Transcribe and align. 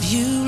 we 0.00 0.39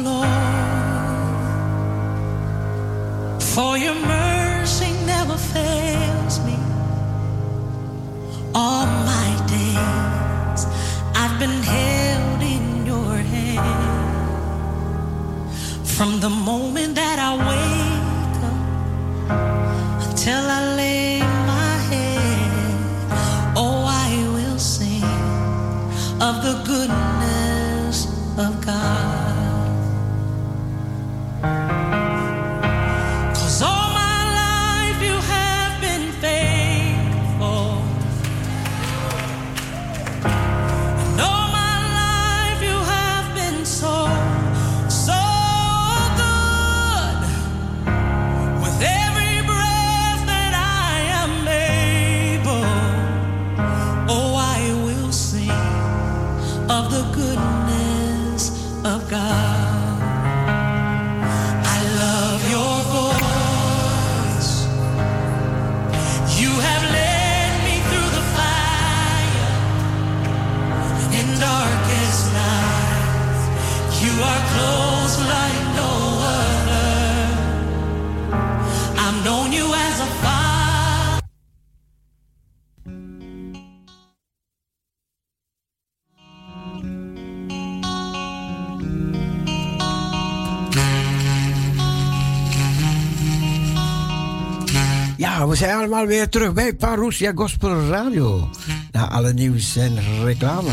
zijn 95.62 95.77
allemaal 95.77 96.06
weer 96.06 96.28
terug 96.28 96.53
bij 96.53 96.75
Parousia 96.75 97.32
Gospel 97.34 97.88
Radio. 97.88 98.49
Na 98.93 99.09
alle 99.09 99.32
nieuws 99.32 99.77
en 99.77 100.25
reclame. 100.25 100.71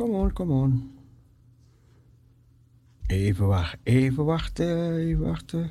Come 0.00 0.14
on, 0.14 0.32
come 0.32 0.50
on. 0.50 0.90
Even 3.08 3.46
wachten, 3.46 3.80
even 3.84 4.24
wachten, 4.24 5.00
even 5.08 5.26
wachten. 5.26 5.70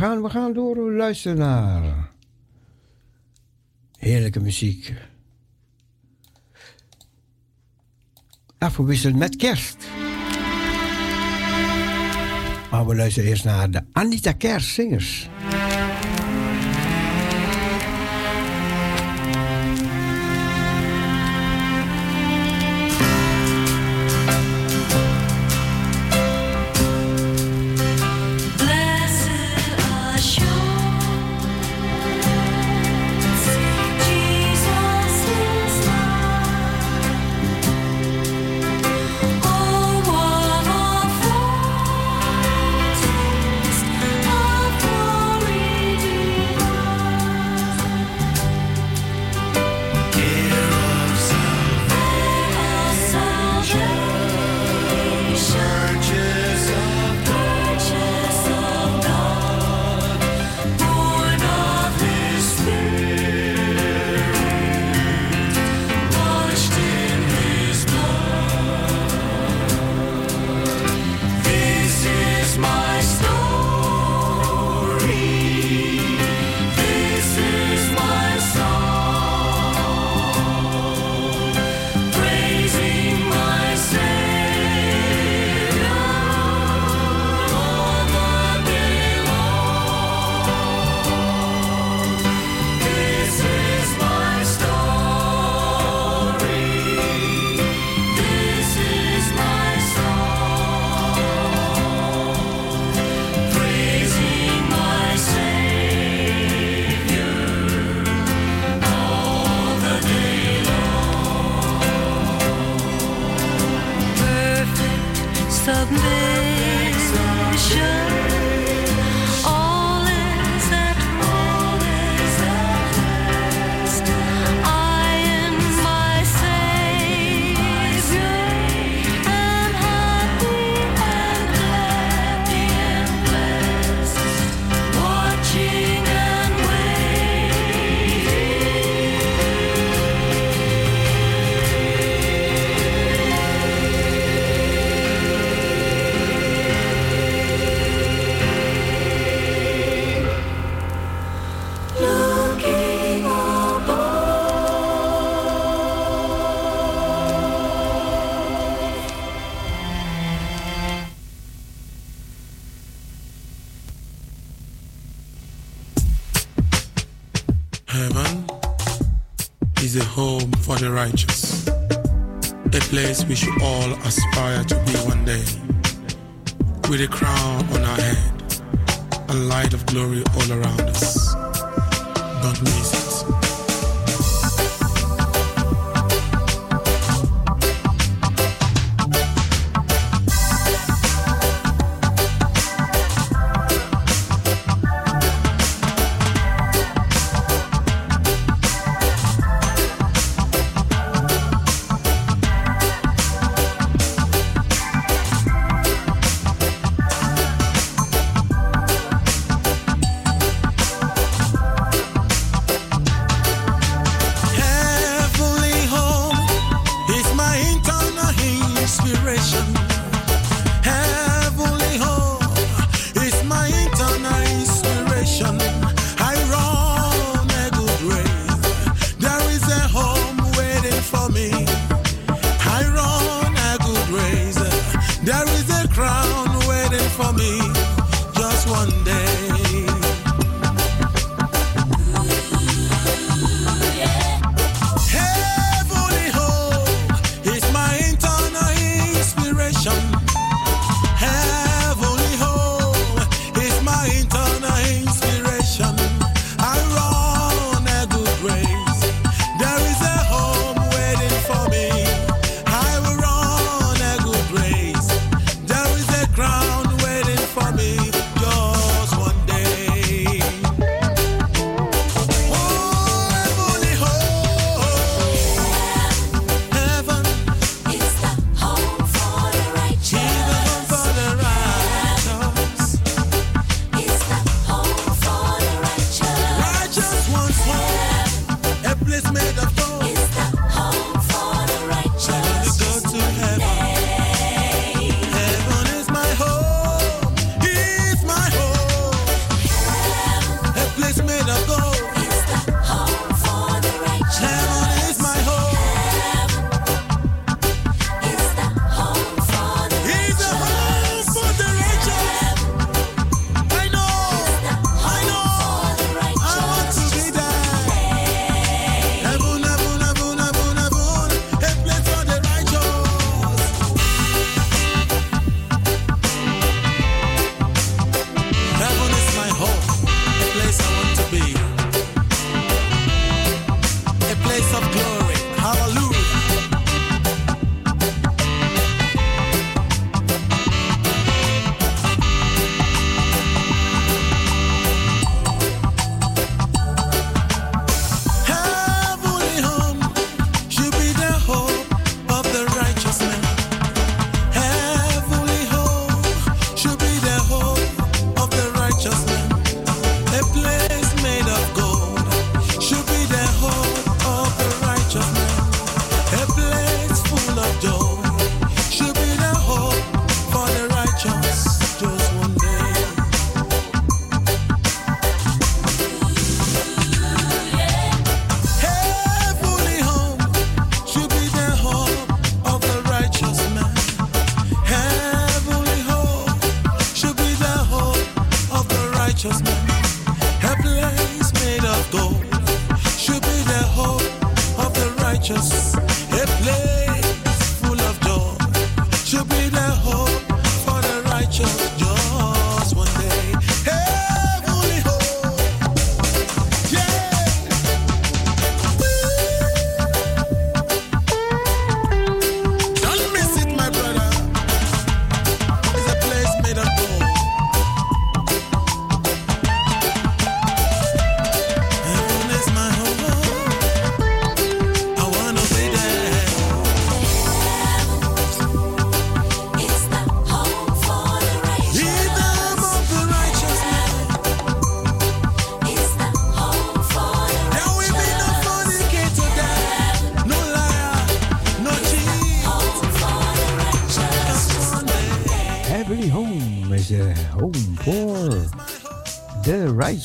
Gaan, 0.00 0.22
we 0.22 0.30
gaan 0.30 0.52
door 0.52 0.92
luisteren 0.92 1.38
naar 1.38 2.10
heerlijke 3.98 4.40
muziek. 4.40 4.94
Afgewisseld 8.58 9.16
met 9.16 9.36
kerst. 9.36 9.88
Maar 12.70 12.86
we 12.86 12.94
luisteren 12.94 13.28
eerst 13.28 13.44
naar 13.44 13.70
de 13.70 13.82
Anita 13.92 14.32
Kerstzingers. 14.32 15.28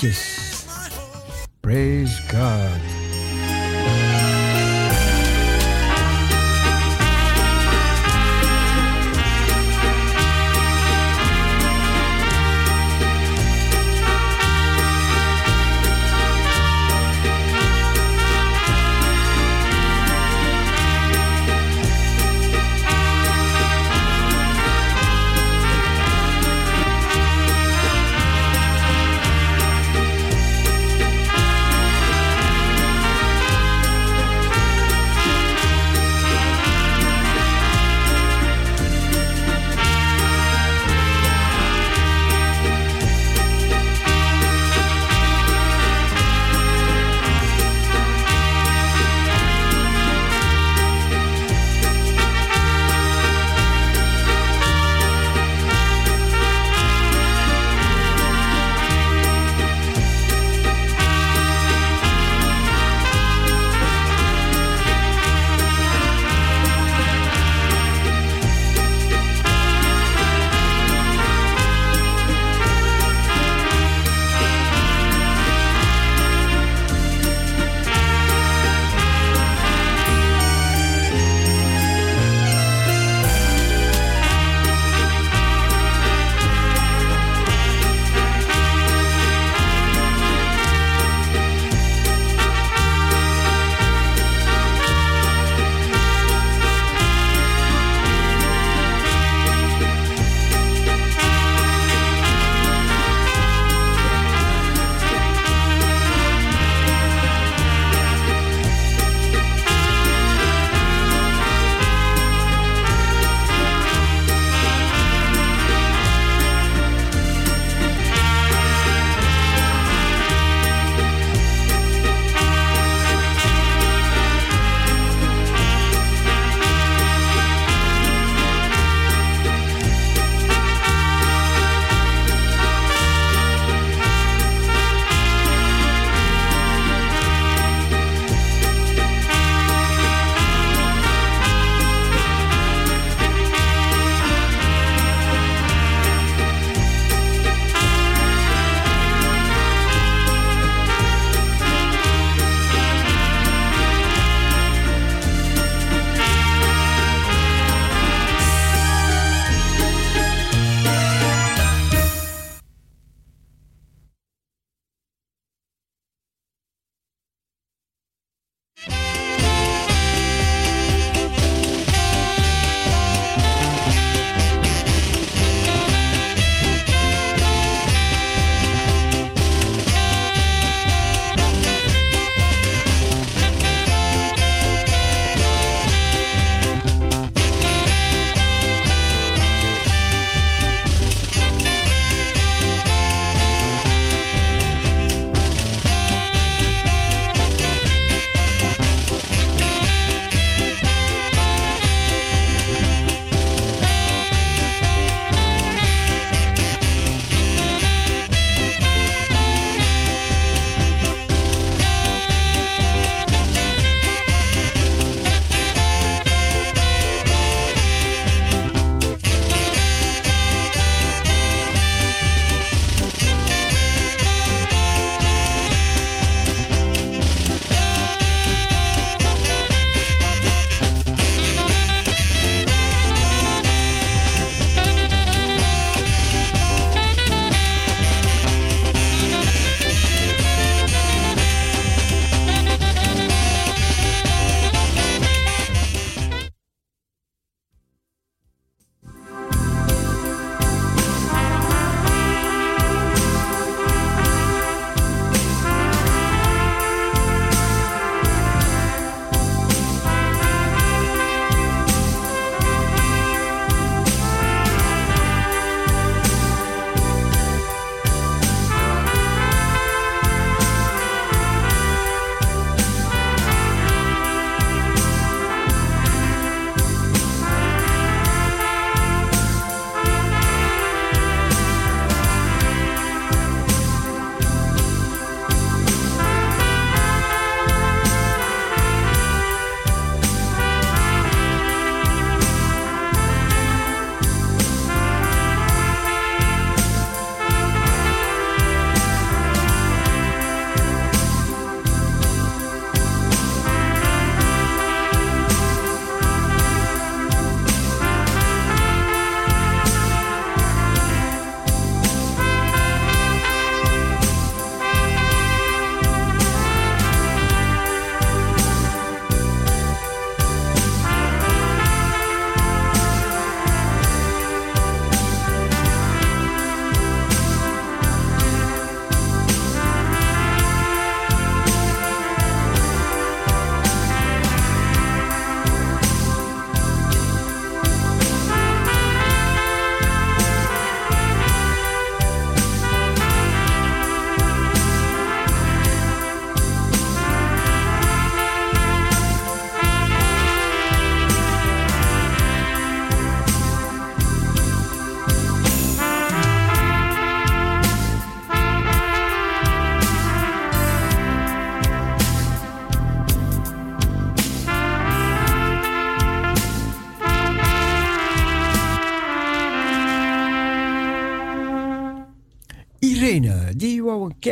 Reyes. 0.04 0.35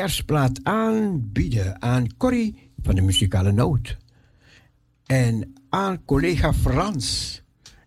Kerstplaat 0.04 0.60
aanbieden 0.63 1.82
aan 1.82 2.18
Corrie 2.18 2.70
van 2.82 2.96
de 2.96 3.02
muzikale 3.02 3.52
noot. 3.52 3.98
En 5.06 5.54
aan 5.70 6.06
collega 6.06 6.54
Frans. 6.54 7.42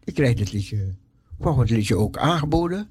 Die 0.05 0.14
krijgt 0.14 0.38
het 0.38 0.52
liedje, 0.52 0.94
volgend 1.40 1.70
liedje 1.70 1.96
ook 1.96 2.16
aangeboden. 2.16 2.88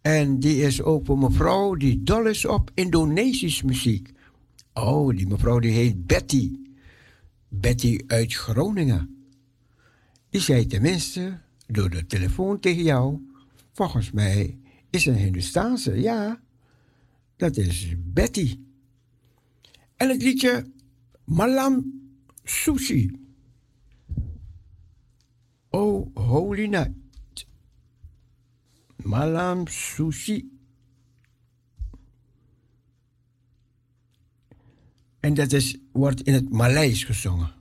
En 0.00 0.40
die 0.40 0.62
is 0.62 0.82
ook 0.82 1.06
voor 1.06 1.18
mevrouw 1.18 1.74
die 1.74 2.02
dol 2.02 2.26
is 2.26 2.44
op 2.44 2.70
Indonesisch 2.74 3.62
muziek. 3.62 4.10
Oh, 4.74 5.16
die 5.16 5.26
mevrouw 5.26 5.58
die 5.58 5.72
heet 5.72 6.06
Betty. 6.06 6.52
Betty 7.48 7.98
uit 8.06 8.34
Groningen. 8.34 9.26
Die 10.30 10.40
zei 10.40 10.66
tenminste 10.66 11.38
door 11.66 11.90
de 11.90 12.06
telefoon 12.06 12.60
tegen 12.60 12.82
jou. 12.82 13.18
Volgens 13.72 14.10
mij 14.10 14.58
is 14.90 15.06
een 15.06 15.16
Hindustaanse, 15.16 16.00
ja. 16.00 16.40
Dat 17.40 17.56
is 17.56 17.94
Betty. 17.98 18.58
En 19.96 20.08
het 20.08 20.22
liedje 20.22 20.72
Malam 21.24 22.00
Sushi. 22.44 23.10
Oh, 25.70 26.16
holy 26.16 26.66
night. 26.66 27.46
Malam 28.96 29.66
Sushi. 29.66 30.58
En 35.20 35.34
dat 35.34 35.52
is, 35.52 35.76
wordt 35.92 36.22
in 36.22 36.34
het 36.34 36.50
Maleis 36.50 37.04
gezongen. 37.04 37.59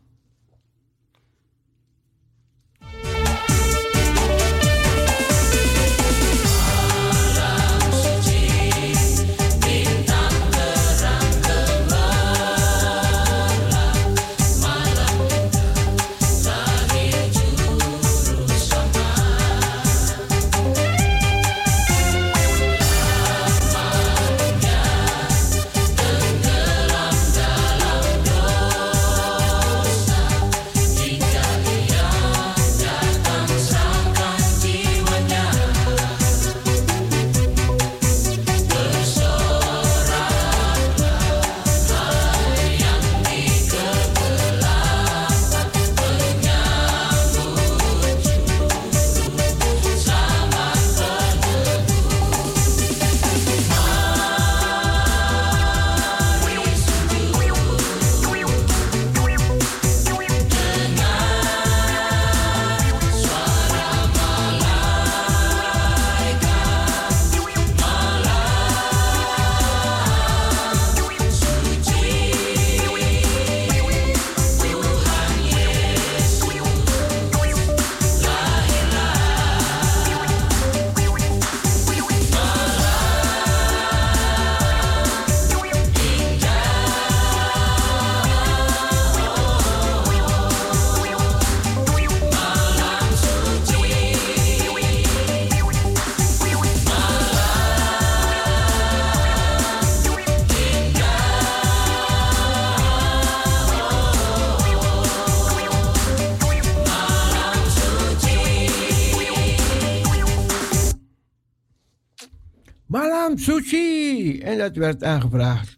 Werd 114.76 115.04
aangevraagd 115.04 115.78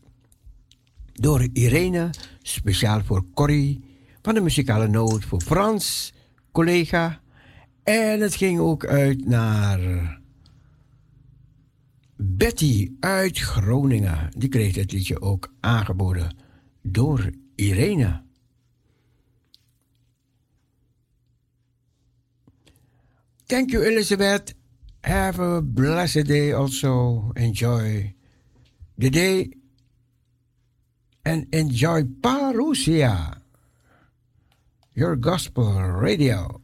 door 1.13 1.47
Irene, 1.54 2.10
speciaal 2.41 3.04
voor 3.04 3.25
Corrie 3.34 3.84
van 4.21 4.34
de 4.34 4.41
muzikale 4.41 4.88
noot, 4.88 5.25
voor 5.25 5.41
Frans, 5.41 6.13
collega. 6.51 7.21
En 7.84 8.19
het 8.19 8.36
ging 8.36 8.60
ook 8.60 8.86
uit 8.86 9.25
naar 9.25 9.80
Betty 12.15 12.91
uit 12.99 13.39
Groningen. 13.39 14.30
Die 14.38 14.49
kreeg 14.49 14.75
het 14.75 14.91
liedje 14.91 15.21
ook 15.21 15.54
aangeboden 15.60 16.36
door 16.82 17.30
Irene. 17.56 18.21
Thank 23.45 23.69
you, 23.69 23.84
Elizabeth. 23.84 24.56
Have 25.01 25.41
a 25.41 25.62
blessed 25.62 26.27
day 26.27 26.54
also. 26.54 27.30
Enjoy 27.34 28.15
the 28.97 29.10
day 29.10 29.51
and 31.25 31.47
enjoy 31.54 32.04
Parousia, 32.04 33.41
your 34.93 35.15
gospel 35.15 35.71
radio. 35.73 36.62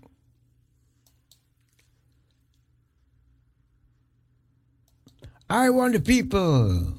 I 5.50 5.70
want 5.70 5.94
the 5.94 6.02
people. 6.02 6.94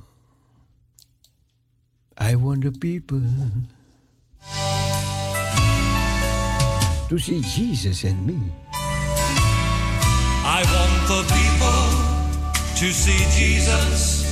I 2.16 2.34
want 2.34 2.64
the 2.64 2.72
people 2.72 3.20
to 7.08 7.18
see 7.18 7.42
Jesus 7.42 8.04
in 8.04 8.26
me. 8.26 8.40
I 10.44 10.64
want 10.64 11.08
the 11.08 11.22
people 11.28 11.84
to 12.76 12.92
see 12.92 13.20
Jesus 13.38 14.27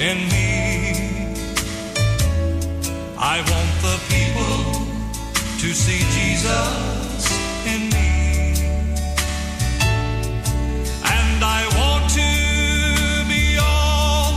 in 0.00 0.16
me. 0.30 1.36
I 3.18 3.36
want 3.50 3.72
the 3.84 3.98
people 4.08 4.86
to 5.58 5.74
see 5.74 6.00
Jesus 6.16 7.22
in 7.66 7.90
me. 7.90 8.54
And 11.04 11.44
I 11.44 11.68
want 11.76 12.08
to 12.16 12.30
be 13.28 13.58
all 13.60 14.32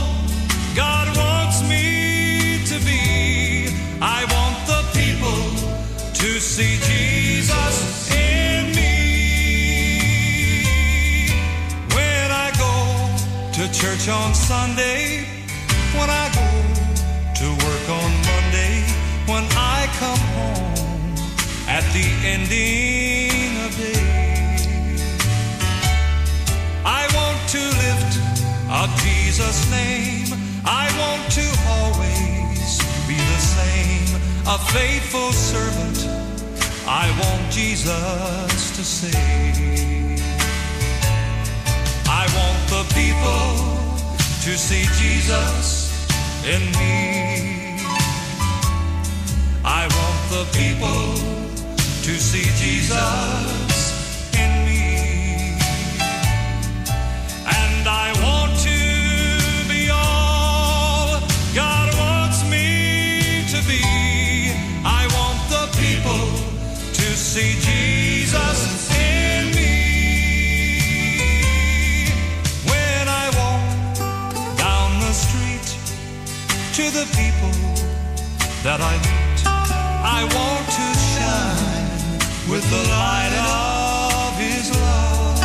God 0.76 1.16
wants 1.16 1.62
me 1.66 2.60
to 2.66 2.78
be. 2.84 3.72
I 4.02 4.26
want 4.34 4.66
the 4.66 4.82
people 4.92 5.42
to 6.12 6.40
see 6.40 6.76
Jesus 6.90 8.10
in 8.12 8.70
me. 8.76 8.98
When 11.96 12.30
I 12.30 12.52
go 12.58 12.74
to 13.54 13.72
church 13.72 14.10
on 14.10 14.34
Sunday, 14.34 15.33
when 15.98 16.10
I 16.10 16.26
go 16.34 16.48
to 17.40 17.46
work 17.64 17.86
on 18.00 18.10
Monday, 18.30 18.74
when 19.26 19.44
I 19.56 19.86
come 19.98 20.22
home 20.38 20.74
at 21.68 21.84
the 21.92 22.06
ending 22.32 23.50
of 23.64 23.70
day. 23.76 24.24
I 26.84 27.02
want 27.16 27.40
to 27.54 27.62
lift 27.82 28.12
up 28.70 28.90
Jesus' 29.00 29.70
name. 29.70 30.28
I 30.64 30.86
want 31.00 31.22
to 31.38 31.46
always 31.76 32.78
be 33.08 33.16
the 33.16 33.40
same, 33.56 34.10
a 34.46 34.58
faithful 34.76 35.32
servant. 35.32 35.98
I 36.86 37.06
want 37.20 37.52
Jesus 37.52 38.76
to 38.76 38.84
save. 38.84 40.22
I 42.06 42.24
want 42.38 42.60
the 42.68 42.84
people 42.94 43.74
to 44.44 44.58
see 44.58 44.84
Jesus 45.00 45.83
in 46.46 46.60
me. 46.72 47.78
I 49.64 49.88
want 49.96 50.20
the 50.30 50.44
people 50.52 51.14
to 52.02 52.20
see 52.20 52.44
Jesus 52.62 53.73
that 78.64 78.80
I 78.80 78.96
meet, 78.96 79.40
I 79.44 80.24
want 80.24 80.64
to 80.80 80.86
shine 81.12 82.50
with 82.50 82.64
the 82.72 82.82
light 82.96 83.34
of 83.44 84.32
His 84.40 84.72
love. 84.72 85.36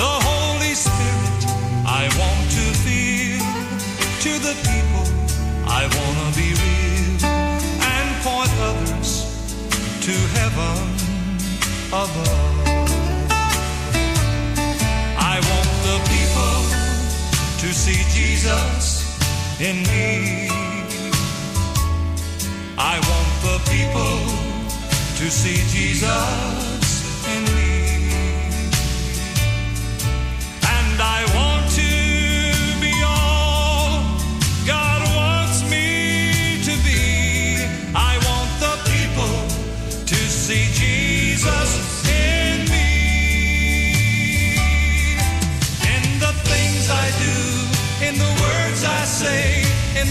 The 0.00 0.14
Holy 0.28 0.72
Spirit 0.72 1.42
I 1.84 2.08
want 2.16 2.44
to 2.56 2.64
feel 2.80 3.44
to 4.24 4.32
the 4.40 4.56
people 4.64 5.06
I 5.68 5.84
want 5.84 6.16
to 6.24 6.28
be 6.40 6.48
real 6.64 7.20
and 7.92 8.08
point 8.24 8.52
others 8.70 9.10
to 10.00 10.14
heaven 10.38 10.80
above. 11.92 12.56
I 15.20 15.36
want 15.50 15.70
the 15.84 15.98
people 16.08 16.56
to 17.60 17.68
see 17.74 18.00
Jesus 18.16 18.75
in 19.60 19.76
me. 19.84 20.48
I 22.78 23.00
want 23.08 23.30
the 23.42 23.58
people 23.70 24.18
to 25.16 25.30
see 25.30 25.56
Jesus 25.72 26.65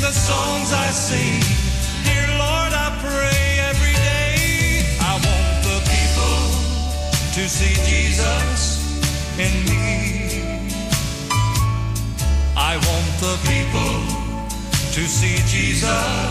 the 0.06 0.12
songs 0.12 0.72
I 0.72 0.88
sing. 0.92 1.42
Dear 2.06 2.28
Lord, 2.38 2.72
I 2.86 2.88
pray 3.02 3.44
every 3.72 3.96
day. 4.14 4.86
I 5.02 5.14
want 5.28 5.56
the 5.70 5.80
people 5.94 6.38
to 7.34 7.50
see 7.50 7.74
Jesus 7.90 8.62
in 9.46 9.54
me. 9.66 9.86
I 12.56 12.74
want 12.88 13.12
the 13.26 13.36
people 13.50 13.96
to 14.94 15.02
see 15.18 15.38
Jesus 15.50 16.25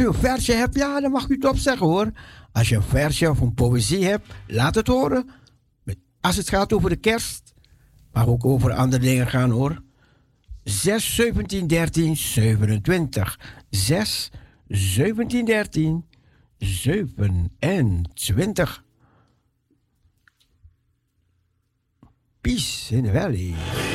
u 0.00 0.06
een 0.06 0.14
versje 0.14 0.52
hebt, 0.52 0.74
ja, 0.74 1.00
dan 1.00 1.10
mag 1.10 1.28
u 1.28 1.34
het 1.34 1.44
opzeggen 1.44 1.86
hoor. 1.86 2.12
Als 2.52 2.68
je 2.68 2.76
een 2.76 2.82
versje 2.82 3.30
of 3.30 3.40
een 3.40 3.54
poëzie 3.54 4.04
hebt, 4.04 4.26
laat 4.46 4.74
het 4.74 4.86
horen. 4.86 5.30
Als 6.20 6.36
het 6.36 6.48
gaat 6.48 6.72
over 6.72 6.90
de 6.90 6.96
kerst, 6.96 7.54
mag 8.12 8.26
ook 8.26 8.44
over 8.44 8.72
andere 8.72 9.02
dingen 9.02 9.26
gaan 9.26 9.50
hoor. 9.50 9.82
6, 10.64 11.14
17, 11.14 11.66
13, 11.66 12.16
27. 12.16 13.38
6, 13.70 14.30
17, 14.68 15.44
13, 15.44 16.04
27. 16.58 18.84
Peace 22.40 22.96
in 22.96 23.04
the 23.04 23.12
Valley. 23.12 23.89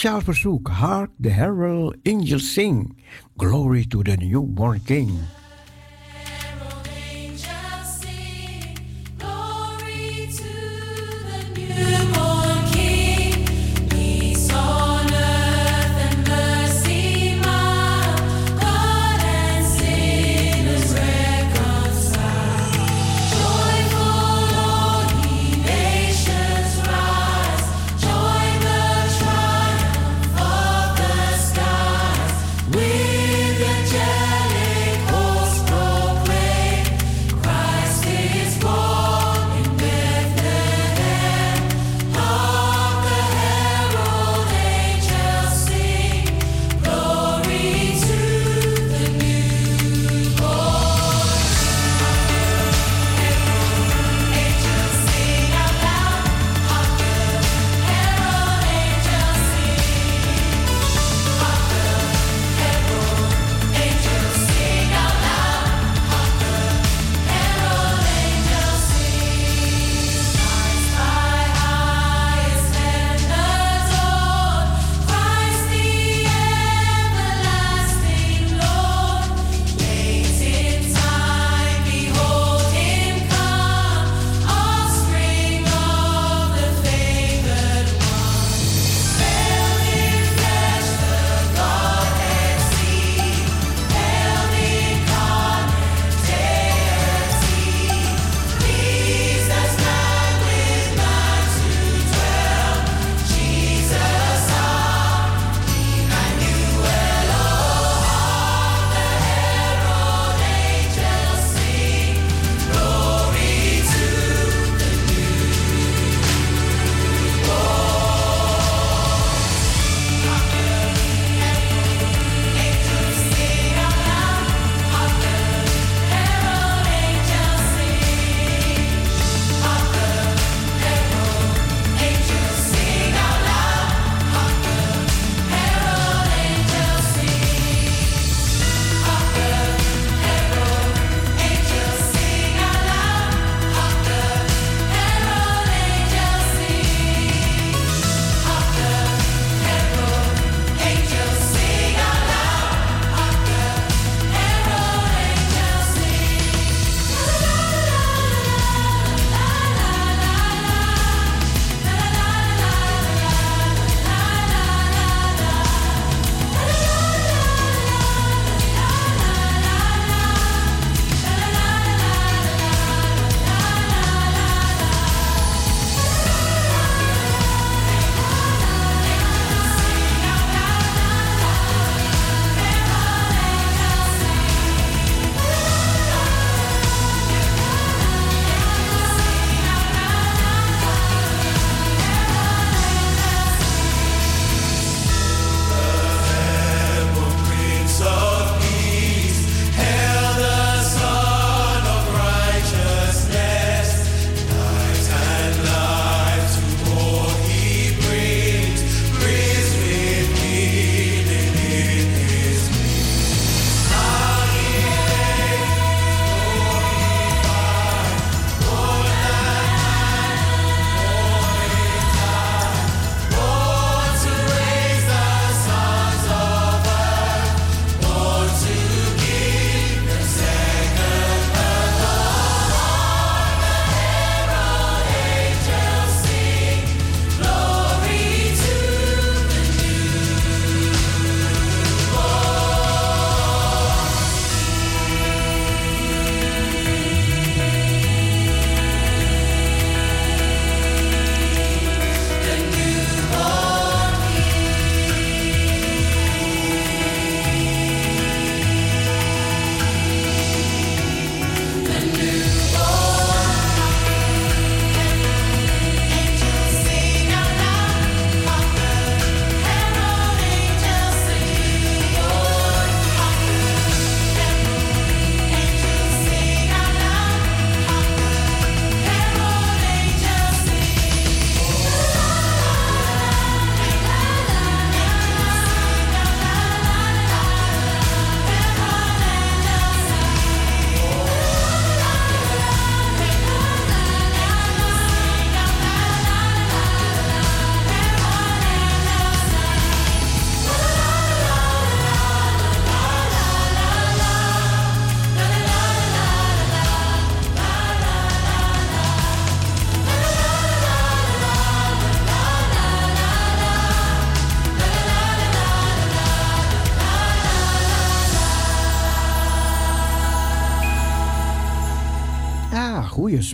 Speciaal 0.00 0.22
verzoek, 0.22 0.68
Hark 0.68 1.10
the 1.20 1.28
Herald 1.28 1.94
Angels 2.06 2.54
Sing, 2.54 2.96
Glory 3.36 3.84
to 3.84 4.02
the 4.02 4.16
Newborn 4.16 4.80
King. 4.80 5.39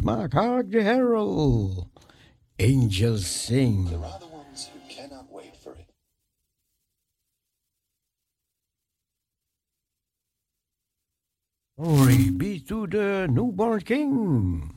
Hark 0.07 0.71
the 0.71 0.83
Herald. 0.83 1.89
Angels 2.59 3.27
sing. 3.27 3.87
There 3.87 3.99
are 3.99 4.19
the 4.21 4.27
ones 4.27 4.71
who 4.73 4.79
cannot 4.89 5.31
wait 5.33 5.57
for 5.57 5.75
it. 5.75 5.91
Glory 11.79 12.31
be 12.31 12.61
to 12.61 12.87
the 12.87 13.27
newborn 13.29 13.81
King. 13.81 14.77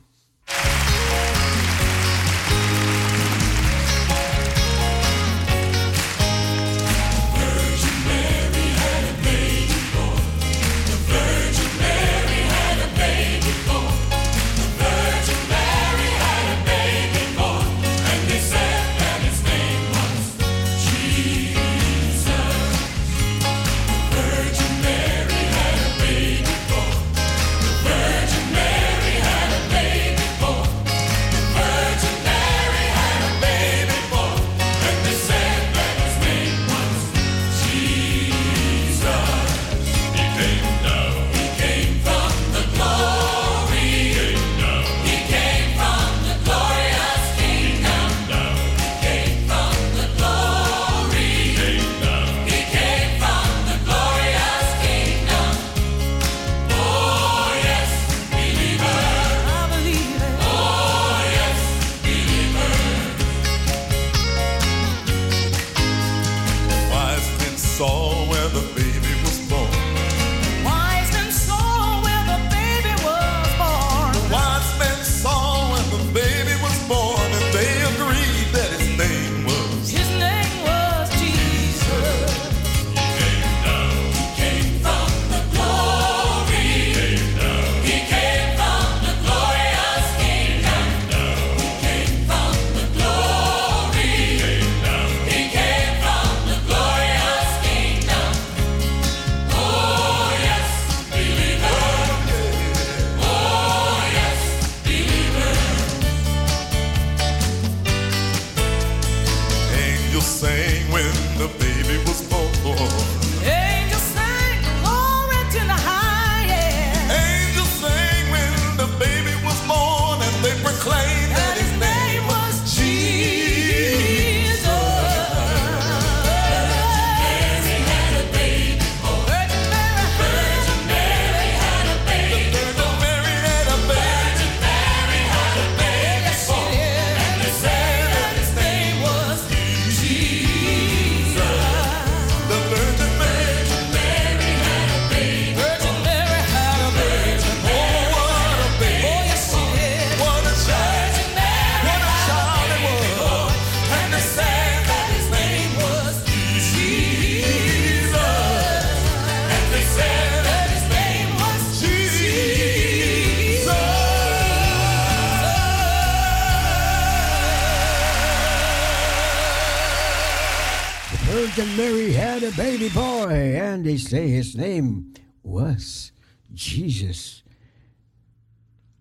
Say 174.10 174.28
his 174.28 174.56
name 174.56 175.12
was 175.42 176.10
Jesus. 176.52 177.44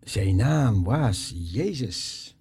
Zijn 0.03 0.35
naam 0.35 0.83
was 0.83 1.33
Jezus. 1.35 2.35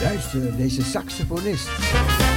Luister, 0.00 0.56
deze 0.56 0.82
saxofonist. 0.82 2.33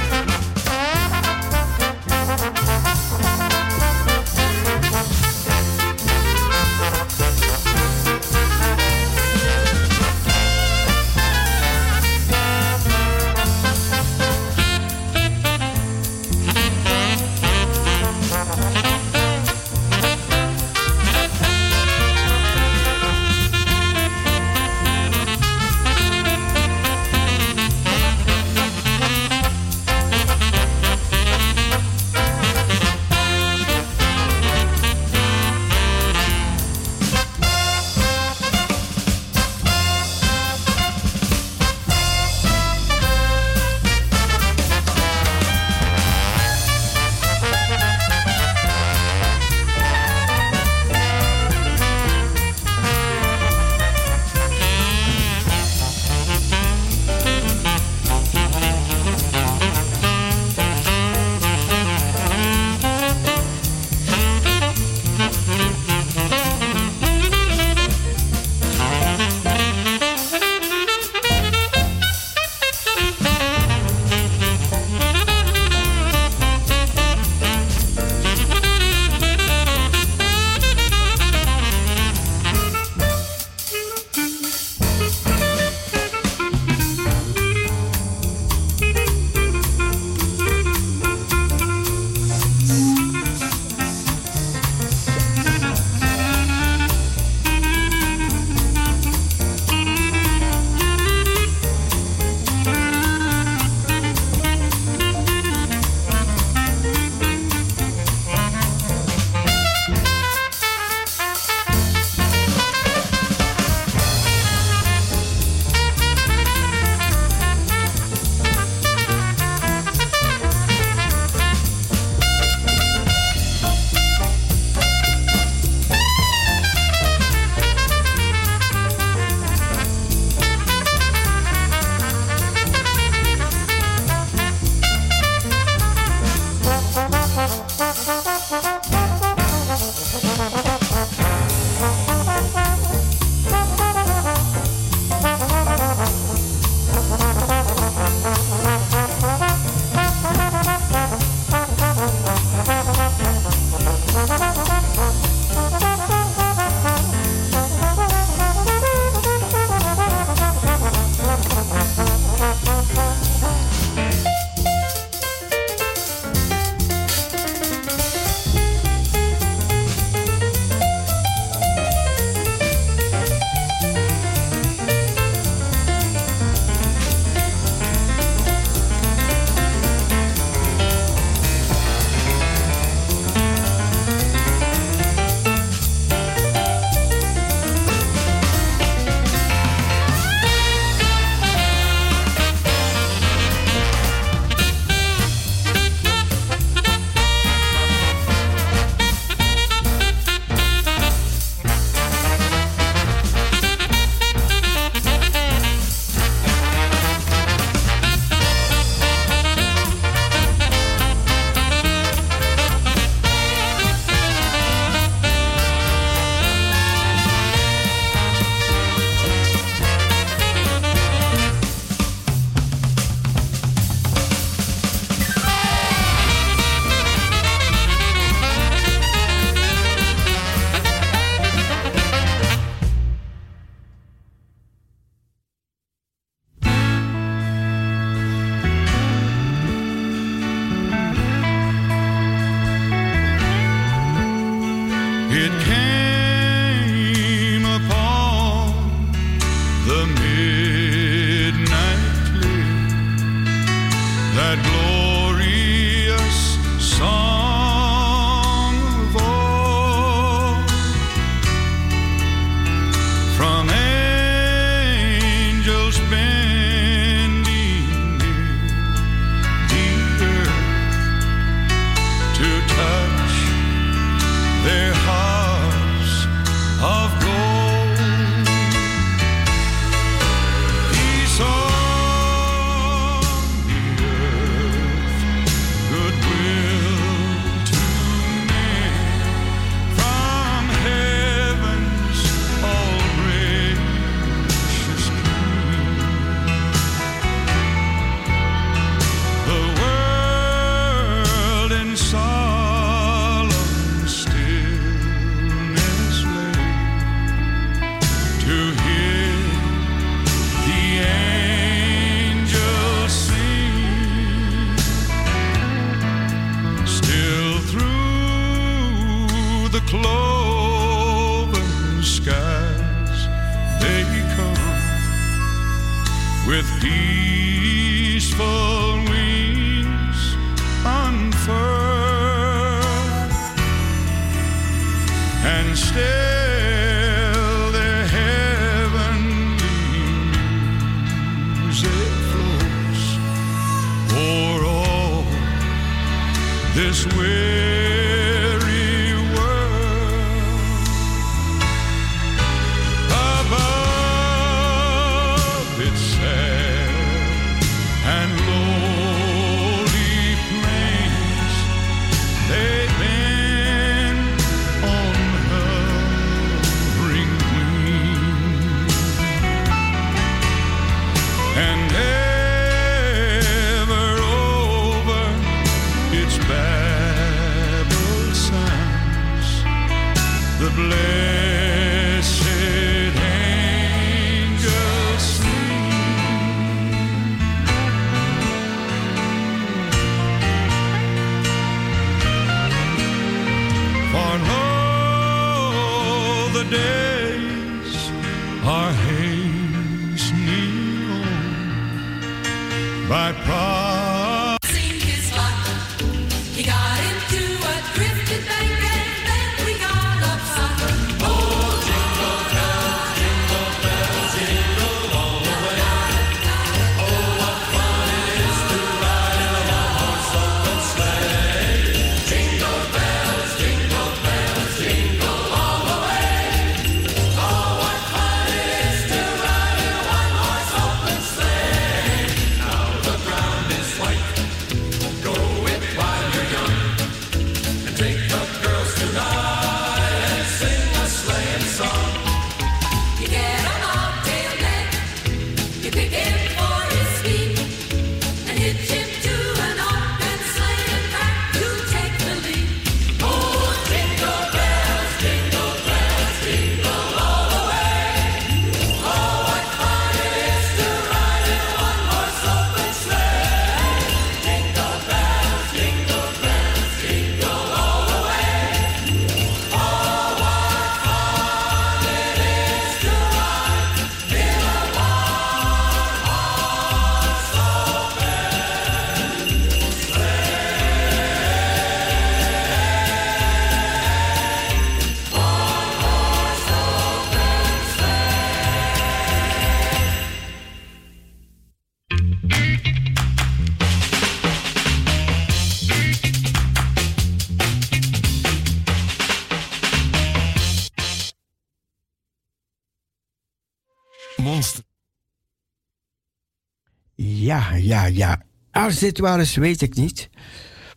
Ja, 507.88 508.04
ja. 508.04 508.42
Als 508.70 508.98
dit 508.98 509.18
waar 509.18 509.40
is, 509.40 509.54
weet 509.54 509.82
ik 509.82 509.94
niet. 509.94 510.30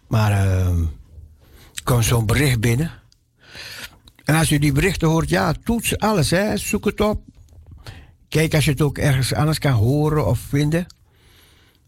Maar 0.07 0.45
uh, 0.45 0.77
komt 1.83 2.05
zo'n 2.05 2.25
bericht 2.25 2.59
binnen. 2.59 2.91
En 4.25 4.35
als 4.35 4.51
u 4.51 4.57
die 4.57 4.71
berichten 4.71 5.07
hoort, 5.07 5.29
ja, 5.29 5.53
toets 5.63 5.97
alles, 5.97 6.29
hè. 6.29 6.57
Zoek 6.57 6.85
het 6.85 7.01
op. 7.01 7.23
Kijk 8.29 8.53
als 8.53 8.65
je 8.65 8.71
het 8.71 8.81
ook 8.81 8.97
ergens 8.97 9.33
anders 9.33 9.59
kan 9.59 9.71
horen 9.71 10.27
of 10.27 10.39
vinden. 10.39 10.85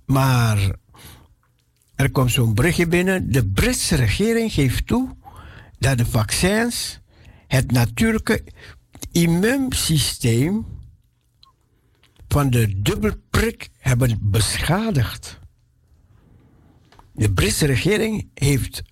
Maar 0.06 0.76
er 1.96 2.12
komt 2.12 2.32
zo'n 2.32 2.54
berichtje 2.54 2.88
binnen. 2.88 3.32
De 3.32 3.48
Britse 3.48 3.96
regering 3.96 4.52
geeft 4.52 4.88
toe 4.88 5.16
dat 5.80 5.98
de 5.98 6.06
vaccins 6.06 7.00
het 7.48 7.72
natuurlijke 7.72 8.44
immuunsysteem 9.12 10.66
van 12.34 12.50
de 12.50 12.82
dubbelprik 12.82 13.70
hebben 13.78 14.18
beschadigd. 14.22 15.40
De 17.12 17.34
Britse 17.34 17.66
regering 17.66 18.30
heeft 18.34 18.84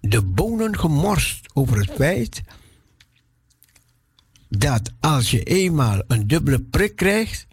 de 0.00 0.24
bonen 0.24 0.78
gemorst 0.78 1.54
over 1.54 1.78
het 1.78 1.90
feit 1.90 2.42
dat 4.48 4.92
als 5.00 5.30
je 5.30 5.42
eenmaal 5.42 6.02
een 6.06 6.26
dubbele 6.26 6.60
prik 6.60 6.96
krijgt, 6.96 7.46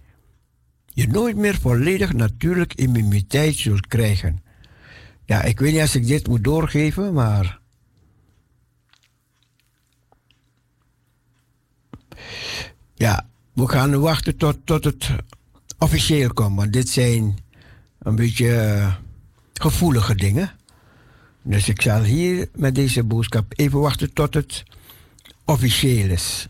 je 0.85 1.07
nooit 1.07 1.35
meer 1.35 1.59
volledig 1.59 2.13
natuurlijk 2.13 2.73
immuniteit 2.73 3.55
zult 3.55 3.87
krijgen. 3.87 4.43
Ja, 5.25 5.41
ik 5.41 5.59
weet 5.59 5.71
niet 5.71 5.81
als 5.81 5.95
ik 5.95 6.07
dit 6.07 6.27
moet 6.27 6.43
doorgeven, 6.43 7.13
maar. 7.13 7.59
Ja, 12.93 13.33
we 13.55 13.67
gaan 13.67 13.99
wachten 13.99 14.37
tot, 14.37 14.57
tot 14.63 14.83
het 14.83 15.09
officieel 15.77 16.33
komt, 16.33 16.55
want 16.55 16.73
dit 16.73 16.89
zijn 16.89 17.37
een 17.99 18.15
beetje 18.15 18.55
eh, 18.55 18.95
gevoelige 19.53 20.15
dingen. 20.15 20.51
Dus 21.41 21.69
ik 21.69 21.81
zal 21.81 22.01
hier 22.01 22.49
met 22.55 22.75
deze 22.75 23.03
boodschap 23.03 23.53
even 23.55 23.79
wachten 23.79 24.13
tot 24.13 24.33
het 24.33 24.63
officieel 25.45 26.09
is. 26.09 26.47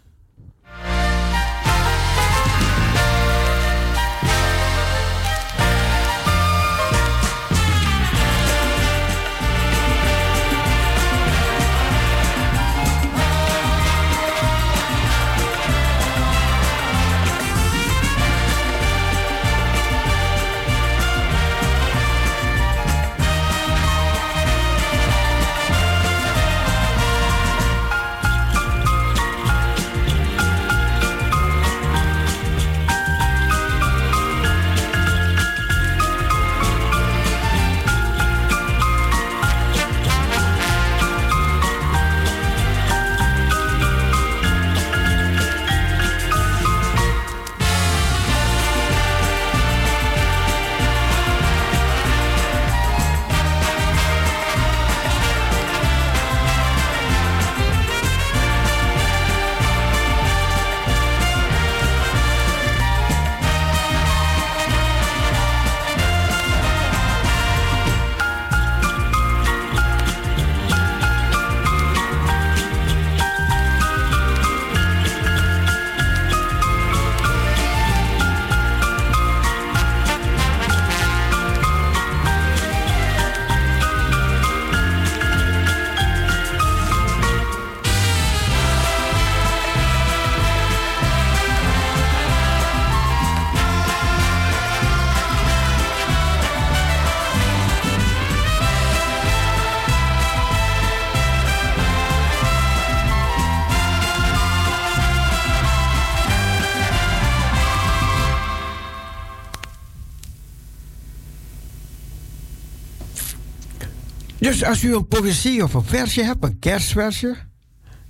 Dus 114.55 114.63
als 114.63 114.83
u 114.83 114.95
een 114.95 115.07
poëzie 115.07 115.63
of 115.63 115.73
een 115.73 115.83
versje 115.83 116.23
hebt, 116.23 116.43
een 116.43 116.59
kerstversje, 116.59 117.35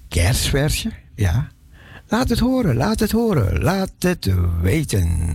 kerstversje, 0.07 0.91
ja, 1.15 1.47
laat 2.07 2.29
het 2.29 2.39
horen, 2.39 2.75
laat 2.75 2.99
het 2.99 3.11
horen, 3.11 3.63
laat 3.63 3.91
het 3.99 4.29
weten. 4.61 5.34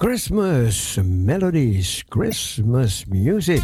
Christmas 0.00 0.96
melodies, 0.96 2.02
Christmas 2.08 3.06
music. 3.06 3.60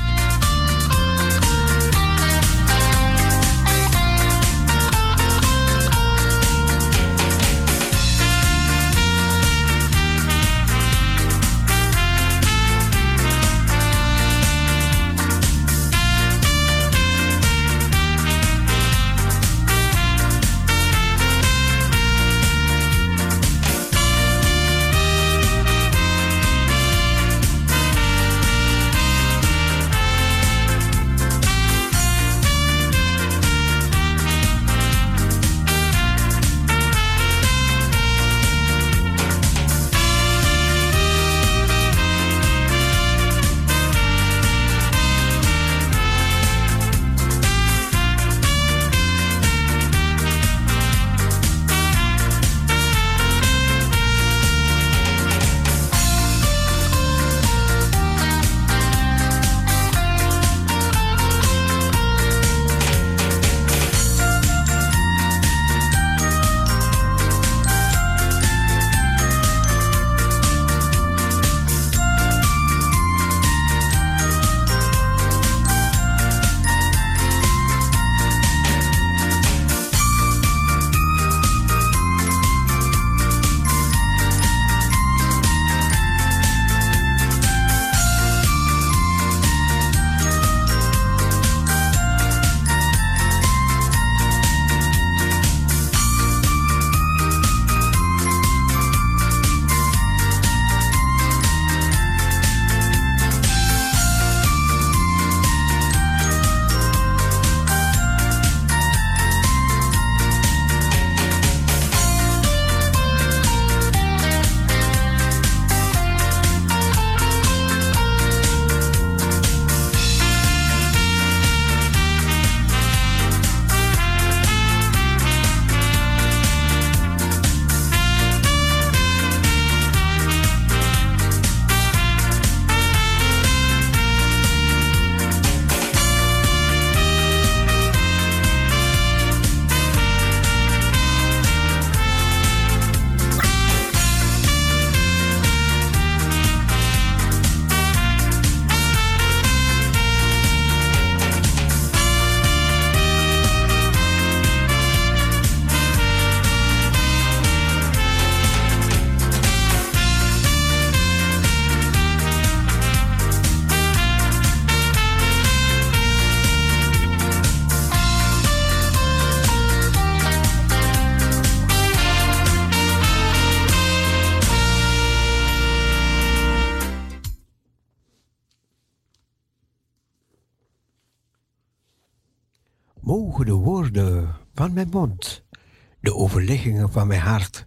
Van 186.75 187.07
mijn 187.07 187.21
hart, 187.21 187.67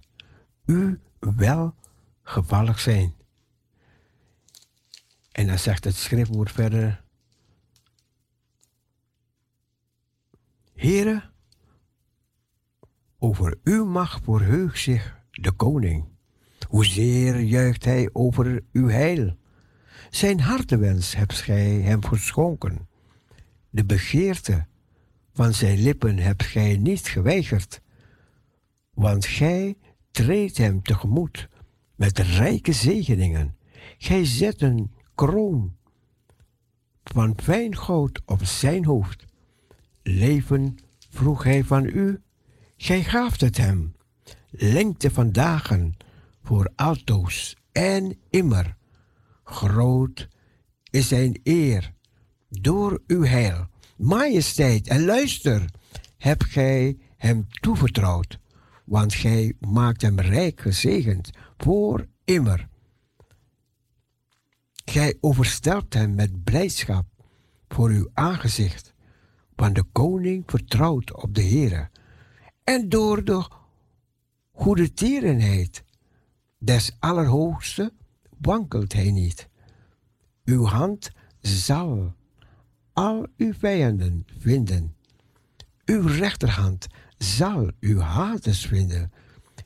u 0.65 0.99
wel 1.19 1.75
gevallig 2.21 2.79
zijn. 2.79 3.13
En 5.31 5.47
dan 5.47 5.59
zegt 5.59 5.83
het 5.83 5.95
schriftwoord 5.95 6.51
verder, 6.51 7.03
Heere, 10.73 11.29
over 13.17 13.59
uw 13.63 13.85
macht 13.85 14.23
verheugt 14.23 14.79
zich 14.79 15.17
de 15.31 15.51
koning. 15.51 16.05
Hoezeer 16.67 17.39
juicht 17.39 17.85
hij 17.85 18.09
over 18.13 18.63
uw 18.71 18.87
heil. 18.87 19.37
Zijn 20.09 20.39
hartewens 20.39 21.15
hebt 21.15 21.41
gij 21.41 21.69
hem 21.69 22.05
geschonken. 22.05 22.87
De 23.69 23.85
begeerte 23.85 24.67
van 25.33 25.53
zijn 25.53 25.81
lippen 25.81 26.17
hebt 26.17 26.43
gij 26.43 26.77
niet 26.77 27.07
geweigerd, 27.07 27.81
want 28.99 29.25
gij 29.25 29.77
treedt 30.11 30.57
hem 30.57 30.81
tegemoet 30.81 31.49
met 31.95 32.19
rijke 32.19 32.73
zegeningen. 32.73 33.57
Gij 33.97 34.25
zet 34.25 34.61
een 34.61 34.91
kroon 35.15 35.75
van 37.03 37.33
fijn 37.43 37.77
goud 37.77 38.21
op 38.25 38.43
zijn 38.43 38.85
hoofd. 38.85 39.25
Leven 40.03 40.77
vroeg 41.09 41.43
hij 41.43 41.63
van 41.63 41.85
u, 41.85 42.21
gij 42.77 43.03
gaaft 43.03 43.41
het 43.41 43.57
hem. 43.57 43.95
Lengte 44.49 45.11
van 45.11 45.31
dagen 45.31 45.97
voor 46.43 46.71
altoos 46.75 47.55
en 47.71 48.17
immer. 48.29 48.75
Groot 49.43 50.27
is 50.89 51.07
zijn 51.07 51.39
eer 51.43 51.93
door 52.49 53.01
uw 53.07 53.23
heil 53.23 53.67
majesteit 53.95 54.87
en 54.87 55.05
luister, 55.05 55.65
heb 56.17 56.41
gij 56.41 56.97
hem 57.17 57.47
toevertrouwd, 57.49 58.39
want 58.89 59.13
gij 59.13 59.53
maakt 59.59 60.01
hem 60.01 60.19
rijk 60.19 60.61
gezegend 60.61 61.29
voor 61.57 62.07
immer. 62.23 62.67
Gij 64.85 65.17
overstelt 65.21 65.93
hem 65.93 66.15
met 66.15 66.43
blijdschap 66.43 67.05
voor 67.67 67.89
uw 67.89 68.09
aangezicht, 68.13 68.93
want 69.55 69.75
de 69.75 69.83
koning 69.83 70.43
vertrouwt 70.45 71.21
op 71.21 71.35
de 71.35 71.43
Heere. 71.43 71.89
En 72.63 72.89
door 72.89 73.23
de 73.23 73.47
goede 74.51 74.93
tierenheid 74.93 75.83
des 76.57 76.95
Allerhoogste 76.99 77.93
wankelt 78.37 78.93
hij 78.93 79.11
niet. 79.11 79.49
Uw 80.45 80.65
hand 80.65 81.11
zal 81.39 82.13
al 82.93 83.27
uw 83.37 83.53
vijanden 83.53 84.25
vinden. 84.37 84.95
Uw 85.85 86.07
rechterhand 86.07 86.87
zal 87.19 87.71
uw 87.79 87.99
haters 87.99 88.65
vinden. 88.65 89.11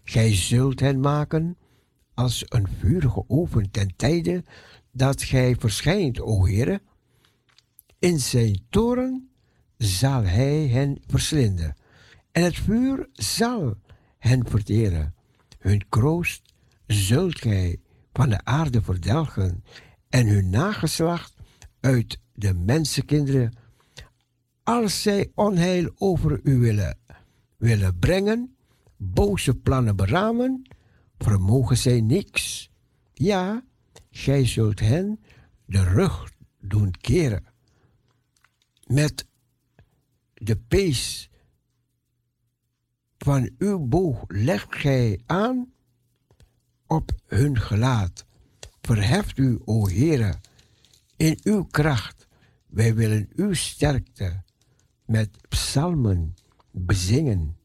Gij 0.03 0.35
zult 0.35 0.79
hen 0.79 0.99
maken 0.99 1.57
als 2.13 2.43
een 2.47 2.67
vurige 2.79 3.23
oven 3.27 3.71
ten 3.71 3.95
tijde 3.95 4.43
dat 4.91 5.23
gij 5.23 5.55
verschijnt, 5.55 6.21
o 6.21 6.45
Heere. 6.45 6.81
In 7.99 8.19
zijn 8.19 8.65
toren 8.69 9.29
zal 9.77 10.23
hij 10.23 10.67
hen 10.67 11.01
verslinden 11.07 11.75
en 12.31 12.43
het 12.43 12.55
vuur 12.55 13.09
zal 13.13 13.75
hen 14.17 14.47
verteren. 14.47 15.15
Hun 15.59 15.89
kroost 15.89 16.41
zult 16.87 17.39
gij 17.39 17.79
van 18.13 18.29
de 18.29 18.45
aarde 18.45 18.81
verdelgen 18.81 19.63
en 20.09 20.27
hun 20.27 20.49
nageslacht 20.49 21.33
uit 21.79 22.19
de 22.33 22.53
mensenkinderen, 22.53 23.53
als 24.63 25.01
zij 25.01 25.31
onheil 25.35 25.91
over 25.95 26.39
u 26.43 26.57
willen, 26.57 26.97
willen 27.63 27.99
brengen, 27.99 28.55
boze 28.97 29.55
plannen 29.55 29.95
beramen, 29.95 30.61
vermogen 31.17 31.77
zij 31.77 32.01
niks. 32.01 32.69
Ja, 33.13 33.63
gij 34.11 34.45
zult 34.45 34.79
hen 34.79 35.19
de 35.65 35.83
rug 35.83 36.31
doen 36.59 36.91
keren. 36.91 37.45
Met 38.85 39.27
de 40.33 40.57
pees 40.57 41.29
van 43.17 43.49
uw 43.57 43.79
boog 43.87 44.23
legt 44.27 44.75
gij 44.75 45.21
aan 45.25 45.73
op 46.87 47.11
hun 47.25 47.59
gelaat. 47.59 48.25
Verheft 48.81 49.37
u, 49.37 49.59
o 49.65 49.87
Heere, 49.87 50.35
in 51.15 51.39
uw 51.43 51.63
kracht. 51.63 52.27
Wij 52.67 52.95
willen 52.95 53.29
uw 53.35 53.53
sterkte 53.53 54.43
met 55.05 55.47
psalmen 55.49 56.35
bezingen. 56.73 57.55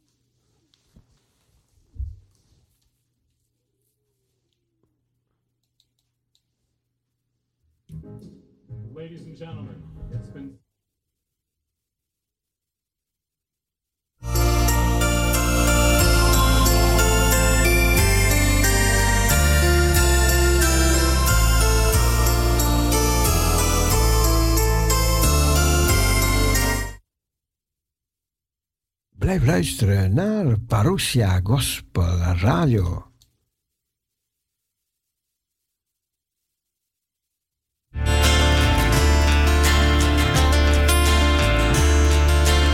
Blijf 29.29 29.47
luisteren 29.47 30.15
naar 30.15 30.59
Parousia 30.67 31.41
Gospel 31.43 32.19
Radio. 32.19 33.07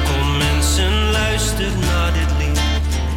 Kom 0.05 0.37
mensen, 0.39 1.11
luister 1.11 1.71
naar 1.81 2.13
dit 2.13 2.47
lied. 2.47 2.61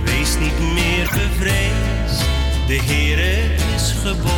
Wees 0.04 0.38
niet 0.40 0.60
meer 0.74 1.10
bevreesd. 1.14 2.20
De 2.68 2.82
Heere 2.86 3.54
is 3.76 3.92
geboren, 3.92 4.37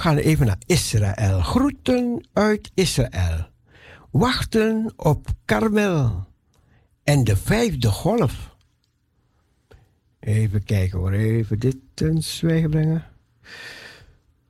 gaan 0.00 0.16
even 0.16 0.46
naar 0.46 0.62
Israël. 0.66 1.40
Groeten 1.40 2.26
uit 2.32 2.70
Israël. 2.74 3.48
Wachten 4.10 4.92
op 4.96 5.28
Karmel 5.44 6.26
en 7.02 7.24
de 7.24 7.36
vijfde 7.36 7.88
golf. 7.88 8.56
Even 10.20 10.64
kijken 10.64 10.98
hoor, 10.98 11.12
even 11.12 11.58
dit 11.58 11.76
ten 11.94 12.22
zwijgen 12.22 12.70
brengen. 12.70 13.04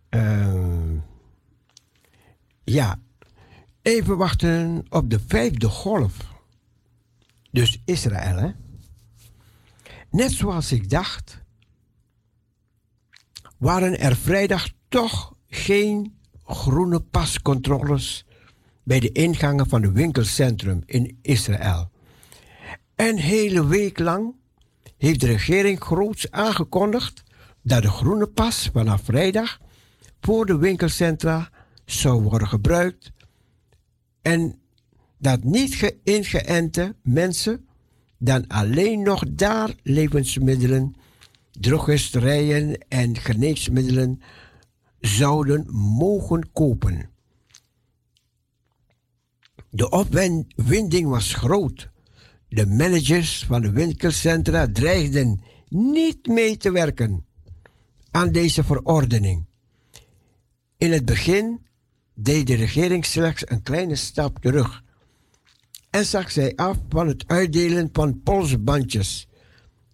Ehm, 0.09 0.97
ja, 2.65 2.99
even 3.83 4.17
wachten 4.17 4.85
op 4.89 5.11
de 5.11 5.21
vijfde 5.27 5.69
golf. 5.69 6.17
Dus 7.51 7.83
Israël, 7.85 8.37
hè? 8.37 8.51
Net 10.11 10.33
zoals 10.33 10.73
ik 10.73 10.91
dacht, 10.91 11.43
waren 13.59 13.99
er 13.99 14.17
vrijdag 14.17 14.69
toch 14.89 15.39
geen 15.51 16.15
groene 16.45 17.01
pascontroles 17.01 18.25
bij 18.83 19.01
de 19.01 19.13
ingangen 19.13 19.69
van 19.69 19.83
het 19.83 19.93
winkelcentrum 19.93 20.83
in 20.87 21.19
Israël. 21.23 21.91
Een 22.97 23.19
hele 23.19 23.67
week 23.67 23.99
lang 23.99 24.35
heeft 24.97 25.21
de 25.21 25.27
regering 25.27 25.81
groots 25.81 26.31
aangekondigd 26.31 27.23
dat 27.63 27.83
de 27.83 27.91
groene 27.91 28.27
pas 28.27 28.71
vanaf 28.73 29.03
vrijdag 29.03 29.61
voor 30.21 30.47
de 30.47 30.59
winkelcentra 30.59 31.51
zou 31.85 32.23
worden 32.23 32.49
gebruikt 32.49 33.13
en 34.23 34.59
dat 35.19 35.45
niet 35.45 35.75
geïngeënte 35.75 36.95
mensen 37.03 37.67
dan 38.19 38.47
alleen 38.47 39.03
nog 39.03 39.25
daar 39.31 39.75
levensmiddelen, 39.83 40.95
drogisterijen 41.51 42.79
en 42.89 43.17
geneesmiddelen 43.17 44.21
zouden 45.01 45.67
mogen 45.75 46.53
kopen. 46.53 47.11
De 49.71 49.91
opwinding 49.91 51.09
was 51.09 51.35
groot. 51.35 51.91
De 52.49 52.67
managers 52.67 53.45
van 53.45 53.63
de 53.63 53.71
winkelcentra 53.71 54.69
dreigden 54.73 55.41
niet 55.69 56.27
mee 56.27 56.57
te 56.57 56.71
werken 56.71 57.27
aan 58.11 58.33
deze 58.33 58.65
verordening. 58.65 59.47
In 60.77 60.93
het 60.93 61.05
begin 61.05 61.67
deed 62.15 62.47
de 62.47 62.55
regering 62.55 63.05
slechts 63.05 63.51
een 63.51 63.63
kleine 63.63 63.97
stap 63.97 64.39
terug 64.39 64.83
en 65.91 66.05
zag 66.05 66.31
zij 66.31 66.53
af 66.57 66.77
van 66.89 67.09
het 67.09 67.25
uitdelen 67.27 67.89
van 67.93 68.23
polsbandjes 68.23 69.29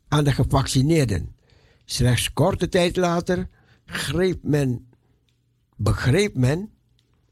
aan 0.08 0.24
de 0.24 0.32
gevaccineerden. 0.32 1.34
Slechts 1.84 2.32
korte 2.32 2.68
tijd 2.68 2.96
later 2.96 3.48
greep 3.86 4.38
men, 4.42 4.88
begreep 5.76 6.34
men 6.34 6.70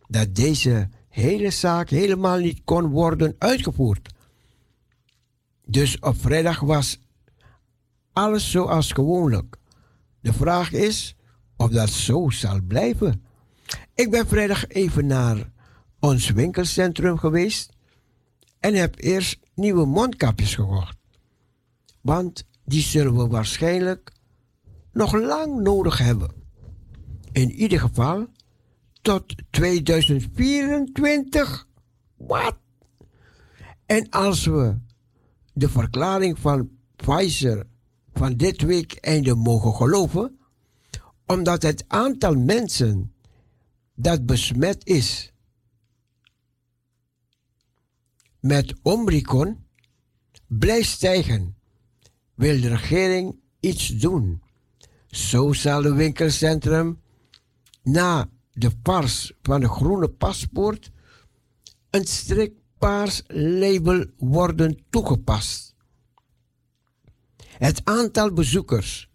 dat 0.06 0.34
deze 0.34 0.88
hele 1.08 1.50
zaak 1.50 1.90
helemaal 1.90 2.38
niet 2.38 2.60
kon 2.64 2.86
worden 2.86 3.34
uitgevoerd. 3.38 4.14
Dus 5.66 5.98
op 5.98 6.20
vrijdag 6.20 6.60
was 6.60 7.00
alles 8.12 8.50
zoals 8.50 8.92
gewoonlijk. 8.92 9.56
De 10.20 10.32
vraag 10.32 10.72
is 10.72 11.16
of 11.56 11.70
dat 11.70 11.90
zo 11.90 12.30
zal 12.30 12.60
blijven. 12.62 13.24
Ik 13.94 14.10
ben 14.10 14.26
vrijdag 14.26 14.68
even 14.68 15.06
naar 15.06 15.50
ons 16.00 16.30
winkelcentrum 16.30 17.18
geweest 17.18 17.72
en 18.60 18.74
heb 18.74 18.94
eerst 18.98 19.38
nieuwe 19.54 19.86
mondkapjes 19.86 20.54
gekocht. 20.54 20.96
Want 22.00 22.44
die 22.64 22.82
zullen 22.82 23.16
we 23.16 23.26
waarschijnlijk 23.26 24.12
nog 24.92 25.12
lang 25.12 25.60
nodig 25.60 25.98
hebben. 25.98 26.30
In 27.32 27.50
ieder 27.50 27.80
geval 27.80 28.26
tot 29.04 29.34
2024. 29.50 31.66
Wat? 32.16 32.56
En 33.86 34.10
als 34.10 34.46
we 34.46 34.78
de 35.52 35.68
verklaring 35.68 36.38
van 36.38 36.70
Pfizer 36.96 37.66
van 38.12 38.36
dit 38.36 38.62
week 38.62 38.92
einde 38.92 39.34
mogen 39.34 39.74
geloven, 39.74 40.38
omdat 41.26 41.62
het 41.62 41.84
aantal 41.86 42.34
mensen 42.34 43.14
dat 43.94 44.26
besmet 44.26 44.86
is 44.86 45.32
met 48.40 48.74
Omicron 48.82 49.66
blijft 50.46 50.88
stijgen, 50.88 51.56
wil 52.34 52.60
de 52.60 52.68
regering 52.68 53.40
iets 53.60 53.88
doen. 53.88 54.42
Zo 55.06 55.52
zal 55.52 55.82
het 55.82 55.94
winkelcentrum 55.94 57.00
na 57.82 58.28
de 58.54 58.70
pars 58.82 59.32
van 59.42 59.60
de 59.60 59.68
groene 59.68 60.08
paspoort 60.08 60.90
een 61.90 62.06
strikpaars 62.06 63.22
label 63.26 64.06
worden 64.16 64.84
toegepast. 64.90 65.74
Het 67.44 67.80
aantal 67.84 68.32
bezoekers 68.32 69.10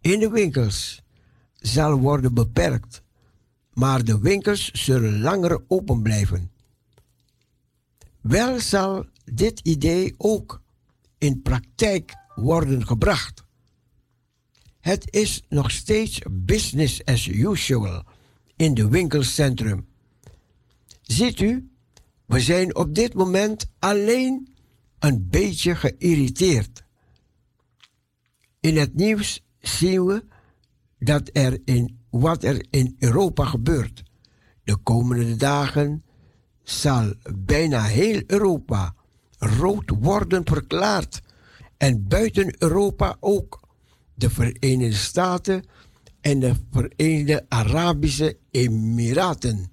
in 0.00 0.18
de 0.18 0.30
winkels 0.30 1.02
zal 1.54 1.98
worden 1.98 2.34
beperkt, 2.34 3.02
maar 3.72 4.04
de 4.04 4.18
winkels 4.18 4.70
zullen 4.72 5.20
langer 5.20 5.64
open 5.68 6.02
blijven. 6.02 6.52
Wel 8.20 8.60
zal 8.60 9.06
dit 9.24 9.60
idee 9.60 10.14
ook 10.16 10.62
in 11.18 11.42
praktijk 11.42 12.14
worden 12.34 12.86
gebracht. 12.86 13.44
Het 14.80 15.12
is 15.12 15.42
nog 15.48 15.70
steeds 15.70 16.18
business 16.30 17.04
as 17.04 17.26
usual 17.26 18.04
in 18.56 18.74
de 18.74 18.88
winkelcentrum. 18.88 19.86
Ziet 21.02 21.40
u, 21.40 21.70
we 22.26 22.40
zijn 22.40 22.76
op 22.76 22.94
dit 22.94 23.14
moment 23.14 23.66
alleen 23.78 24.54
een 24.98 25.28
beetje 25.30 25.74
geïrriteerd. 25.74 26.84
In 28.60 28.76
het 28.76 28.94
nieuws 28.94 29.44
zien 29.60 30.04
we 30.04 30.24
dat 30.98 31.30
er 31.32 31.60
in, 31.64 31.98
wat 32.10 32.44
er 32.44 32.66
in 32.70 32.96
Europa 32.98 33.44
gebeurt. 33.44 34.02
De 34.64 34.76
komende 34.76 35.36
dagen 35.36 36.04
zal 36.62 37.14
bijna 37.34 37.82
heel 37.82 38.22
Europa 38.26 38.94
rood 39.38 39.92
worden 40.00 40.46
verklaard. 40.46 41.20
En 41.76 42.08
buiten 42.08 42.54
Europa 42.58 43.16
ook 43.20 43.68
de 44.14 44.30
Verenigde 44.30 44.96
Staten 44.96 45.64
en 46.24 46.40
de 46.40 46.54
Verenigde 46.70 47.46
Arabische 47.48 48.38
Emiraten. 48.50 49.72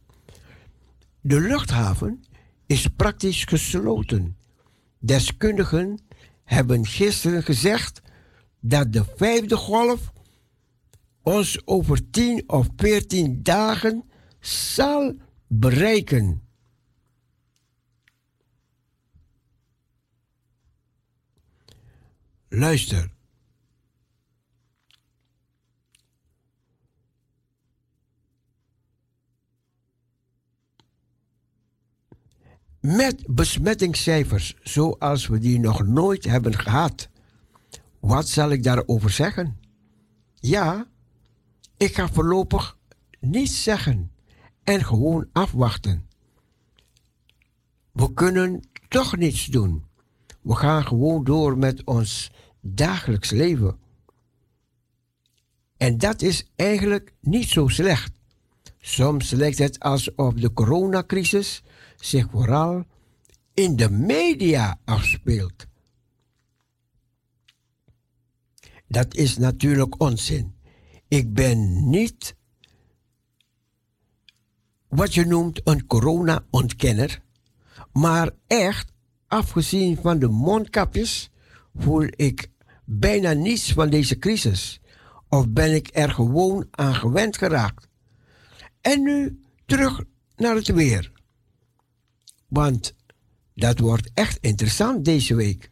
De 1.21 1.39
luchthaven 1.39 2.23
is 2.65 2.87
praktisch 2.87 3.43
gesloten. 3.43 4.37
Deskundigen 4.99 5.99
hebben 6.43 6.85
gisteren 6.85 7.43
gezegd 7.43 8.01
dat 8.59 8.93
de 8.93 9.05
vijfde 9.15 9.55
golf 9.55 10.11
ons 11.21 11.61
over 11.65 12.09
10 12.09 12.43
of 12.47 12.67
14 12.75 13.43
dagen 13.43 14.03
zal 14.39 15.15
bereiken. 15.47 16.41
Luister. 22.47 23.11
Met 32.81 33.23
besmettingscijfers 33.27 34.55
zoals 34.63 35.27
we 35.27 35.39
die 35.39 35.59
nog 35.59 35.85
nooit 35.87 36.23
hebben 36.23 36.59
gehad. 36.59 37.09
Wat 37.99 38.27
zal 38.27 38.51
ik 38.51 38.63
daarover 38.63 39.09
zeggen? 39.09 39.59
Ja, 40.39 40.87
ik 41.77 41.95
ga 41.95 42.07
voorlopig 42.07 42.77
niets 43.19 43.63
zeggen 43.63 44.11
en 44.63 44.85
gewoon 44.85 45.27
afwachten. 45.31 46.07
We 47.91 48.13
kunnen 48.13 48.61
toch 48.87 49.17
niets 49.17 49.45
doen. 49.45 49.85
We 50.41 50.55
gaan 50.55 50.85
gewoon 50.85 51.23
door 51.23 51.57
met 51.57 51.83
ons 51.83 52.31
dagelijks 52.61 53.29
leven. 53.29 53.79
En 55.77 55.97
dat 55.97 56.21
is 56.21 56.51
eigenlijk 56.55 57.13
niet 57.19 57.49
zo 57.49 57.67
slecht. 57.67 58.11
Soms 58.79 59.31
lijkt 59.31 59.57
het 59.57 59.79
alsof 59.79 60.33
de 60.33 60.53
coronacrisis 60.53 61.63
zich 62.01 62.27
vooral 62.31 62.85
in 63.53 63.75
de 63.75 63.89
media 63.89 64.79
afspeelt. 64.85 65.67
Dat 68.87 69.15
is 69.15 69.37
natuurlijk 69.37 70.01
onzin. 70.01 70.55
Ik 71.07 71.33
ben 71.33 71.89
niet 71.89 72.35
wat 74.87 75.13
je 75.13 75.25
noemt 75.25 75.61
een 75.63 75.85
corona-ontkenner, 75.85 77.21
maar 77.93 78.29
echt, 78.47 78.91
afgezien 79.27 79.97
van 79.97 80.19
de 80.19 80.27
mondkapjes, 80.27 81.31
voel 81.75 82.07
ik 82.09 82.47
bijna 82.85 83.33
niets 83.33 83.73
van 83.73 83.89
deze 83.89 84.17
crisis. 84.17 84.81
Of 85.29 85.49
ben 85.49 85.75
ik 85.75 85.89
er 85.93 86.11
gewoon 86.11 86.67
aan 86.71 86.95
gewend 86.95 87.37
geraakt? 87.37 87.87
En 88.81 89.03
nu 89.03 89.41
terug 89.65 90.03
naar 90.35 90.55
het 90.55 90.67
weer. 90.67 91.11
Want 92.51 92.93
dat 93.55 93.79
wordt 93.79 94.11
echt 94.13 94.37
interessant 94.41 95.05
deze 95.05 95.35
week. 95.35 95.71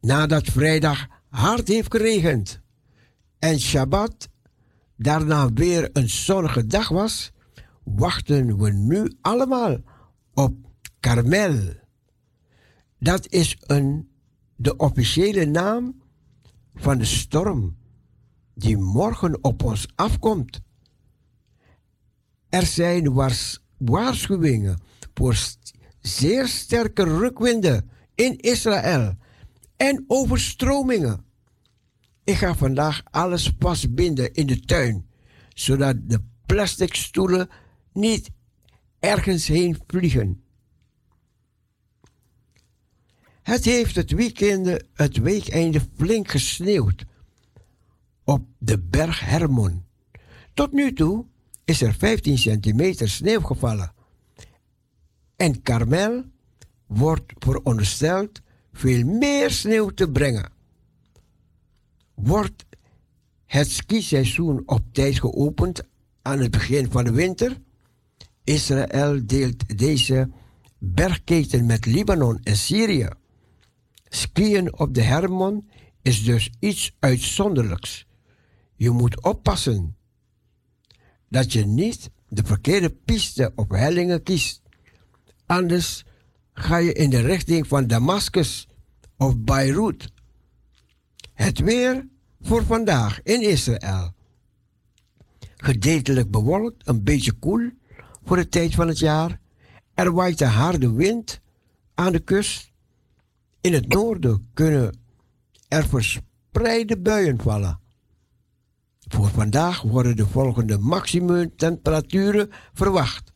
Nadat 0.00 0.46
vrijdag 0.46 1.06
hard 1.28 1.68
heeft 1.68 1.94
geregend 1.94 2.60
en 3.38 3.60
Shabbat 3.60 4.28
daarna 4.96 5.52
weer 5.52 5.90
een 5.92 6.08
zonnige 6.08 6.66
dag 6.66 6.88
was, 6.88 7.32
wachten 7.84 8.58
we 8.58 8.70
nu 8.70 9.12
allemaal 9.20 9.76
op 10.34 10.56
Karmel. 11.00 11.74
Dat 12.98 13.28
is 13.28 13.56
een, 13.60 14.08
de 14.56 14.76
officiële 14.76 15.44
naam 15.44 16.02
van 16.74 16.98
de 16.98 17.04
storm 17.04 17.76
die 18.54 18.76
morgen 18.76 19.44
op 19.44 19.62
ons 19.62 19.86
afkomt. 19.94 20.60
Er 22.48 22.66
zijn 22.66 23.12
waarschuwingen 23.78 24.78
voor 25.14 25.36
zeer 26.06 26.48
sterke 26.48 27.04
rukwinden 27.04 27.90
in 28.14 28.38
Israël 28.38 29.16
en 29.76 30.04
overstromingen. 30.06 31.24
Ik 32.24 32.36
ga 32.36 32.54
vandaag 32.54 33.02
alles 33.10 33.52
vastbinden 33.58 34.32
in 34.32 34.46
de 34.46 34.60
tuin, 34.60 35.08
zodat 35.54 35.96
de 36.08 36.20
plastic 36.46 36.94
stoelen 36.94 37.48
niet 37.92 38.30
ergens 38.98 39.46
heen 39.46 39.78
vliegen. 39.86 40.42
Het 43.42 43.64
heeft 43.64 43.94
het 43.94 44.10
weekende, 44.10 44.86
het 44.94 45.16
weekeinde 45.16 45.80
flink 45.96 46.30
gesneeuwd 46.30 47.04
op 48.24 48.46
de 48.58 48.78
berg 48.78 49.20
Hermon. 49.20 49.84
Tot 50.54 50.72
nu 50.72 50.92
toe 50.92 51.26
is 51.64 51.82
er 51.82 51.94
15 51.94 52.38
centimeter 52.38 53.10
sneeuw 53.10 53.40
gevallen. 53.40 53.92
En 55.36 55.62
Carmel 55.62 56.24
wordt 56.86 57.32
verondersteld 57.38 58.40
veel 58.72 59.04
meer 59.04 59.50
sneeuw 59.50 59.88
te 59.88 60.10
brengen. 60.10 60.52
Wordt 62.14 62.64
het 63.46 63.70
skiseizoen 63.70 64.62
op 64.66 64.82
tijd 64.92 65.20
geopend 65.20 65.82
aan 66.22 66.38
het 66.38 66.50
begin 66.50 66.90
van 66.90 67.04
de 67.04 67.12
winter? 67.12 67.60
Israël 68.44 69.26
deelt 69.26 69.78
deze 69.78 70.30
bergketen 70.78 71.66
met 71.66 71.86
Libanon 71.86 72.40
en 72.42 72.56
Syrië. 72.56 73.08
Skiën 74.08 74.78
op 74.78 74.94
de 74.94 75.02
Hermon 75.02 75.68
is 76.02 76.24
dus 76.24 76.50
iets 76.58 76.96
uitzonderlijks. 76.98 78.06
Je 78.74 78.90
moet 78.90 79.22
oppassen 79.22 79.96
dat 81.28 81.52
je 81.52 81.66
niet 81.66 82.10
de 82.28 82.44
verkeerde 82.44 82.90
piste 82.90 83.52
op 83.54 83.70
hellingen 83.70 84.22
kiest. 84.22 84.62
Anders 85.46 86.04
ga 86.52 86.76
je 86.76 86.92
in 86.92 87.10
de 87.10 87.20
richting 87.20 87.66
van 87.66 87.86
Damascus 87.86 88.68
of 89.16 89.38
Beirut. 89.38 90.12
Het 91.32 91.58
weer 91.58 92.08
voor 92.40 92.64
vandaag 92.64 93.22
in 93.22 93.42
Israël. 93.42 94.14
Gedeeltelijk 95.56 96.30
bewolkt, 96.30 96.88
een 96.88 97.02
beetje 97.02 97.32
koel 97.32 97.70
voor 98.24 98.36
de 98.36 98.48
tijd 98.48 98.74
van 98.74 98.88
het 98.88 98.98
jaar. 98.98 99.40
Er 99.94 100.12
waait 100.12 100.40
een 100.40 100.48
harde 100.48 100.92
wind 100.92 101.40
aan 101.94 102.12
de 102.12 102.18
kust. 102.18 102.72
In 103.60 103.72
het 103.72 103.88
noorden 103.88 104.50
kunnen 104.54 104.98
er 105.68 105.88
verspreide 105.88 106.98
buien 106.98 107.40
vallen. 107.40 107.80
Voor 109.08 109.28
vandaag 109.28 109.82
worden 109.82 110.16
de 110.16 110.26
volgende 110.26 110.78
maximumtemperaturen 110.78 112.50
verwacht. 112.72 113.32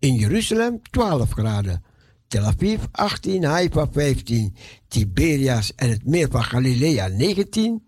In 0.00 0.14
Jeruzalem 0.14 0.80
12 0.90 1.30
graden, 1.30 1.82
Tel 2.28 2.44
Aviv 2.44 2.80
18, 2.92 3.44
Haifa 3.44 3.86
15, 3.92 4.54
Tiberias 4.88 5.74
en 5.74 5.90
het 5.90 6.06
meer 6.06 6.30
van 6.30 6.44
Galilea 6.44 7.08
19, 7.08 7.82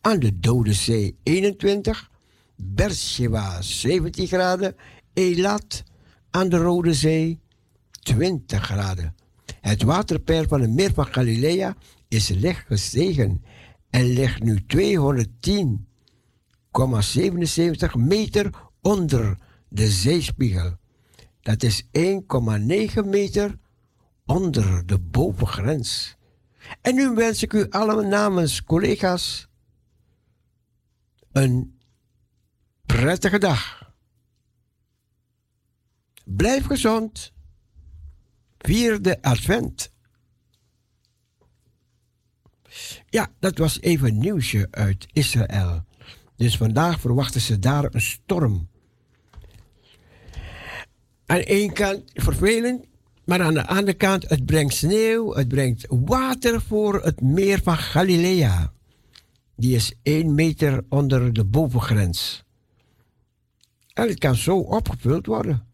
aan 0.00 0.18
de 0.18 0.38
Dode 0.38 0.72
Zee 0.72 1.16
21, 1.22 2.10
Beersheba 2.56 3.62
17 3.62 4.26
graden, 4.26 4.76
Elat 5.12 5.82
aan 6.30 6.48
de 6.48 6.56
Rode 6.56 6.94
Zee 6.94 7.40
20 7.90 8.64
graden. 8.64 9.14
Het 9.60 9.82
waterpeil 9.82 10.44
van 10.48 10.60
het 10.60 10.70
meer 10.70 10.92
van 10.94 11.06
Galilea 11.06 11.76
is 12.08 12.28
licht 12.28 12.66
gestegen 12.66 13.44
en 13.90 14.04
ligt 14.04 14.42
nu 14.42 14.58
210,77 14.76 14.76
meter 17.96 18.50
onder 18.80 19.38
de 19.68 19.90
zeespiegel. 19.90 20.80
Dat 21.42 21.62
is 21.62 21.82
1,9 21.82 21.88
meter 23.04 23.58
onder 24.26 24.86
de 24.86 24.98
bovengrens. 24.98 26.16
En 26.80 26.94
nu 26.94 27.14
wens 27.14 27.42
ik 27.42 27.52
u 27.52 27.66
allemaal 27.70 28.08
namens 28.08 28.64
collega's 28.64 29.48
een 31.32 31.78
prettige 32.86 33.38
dag. 33.38 33.92
Blijf 36.24 36.66
gezond. 36.66 37.32
Vierde 38.58 39.22
advent. 39.22 39.92
Ja, 43.08 43.30
dat 43.38 43.58
was 43.58 43.80
even 43.80 44.18
nieuwsje 44.18 44.68
uit 44.70 45.06
Israël. 45.12 45.84
Dus 46.36 46.56
vandaag 46.56 47.00
verwachten 47.00 47.40
ze 47.40 47.58
daar 47.58 47.94
een 47.94 48.00
storm. 48.00 48.68
Aan 51.32 51.38
ene 51.38 51.72
kant 51.72 52.02
vervelend, 52.14 52.84
maar 53.24 53.42
aan 53.42 53.54
de 53.54 53.66
andere 53.66 53.96
kant, 53.96 54.28
het 54.28 54.46
brengt 54.46 54.74
sneeuw, 54.74 55.34
het 55.34 55.48
brengt 55.48 55.86
water 55.88 56.60
voor 56.60 57.02
het 57.02 57.20
meer 57.20 57.60
van 57.62 57.76
Galilea. 57.76 58.72
Die 59.56 59.74
is 59.74 59.94
1 60.02 60.34
meter 60.34 60.84
onder 60.88 61.32
de 61.32 61.44
bovengrens. 61.44 62.44
En 63.94 64.08
het 64.08 64.18
kan 64.18 64.34
zo 64.34 64.58
opgevuld 64.58 65.26
worden. 65.26 65.66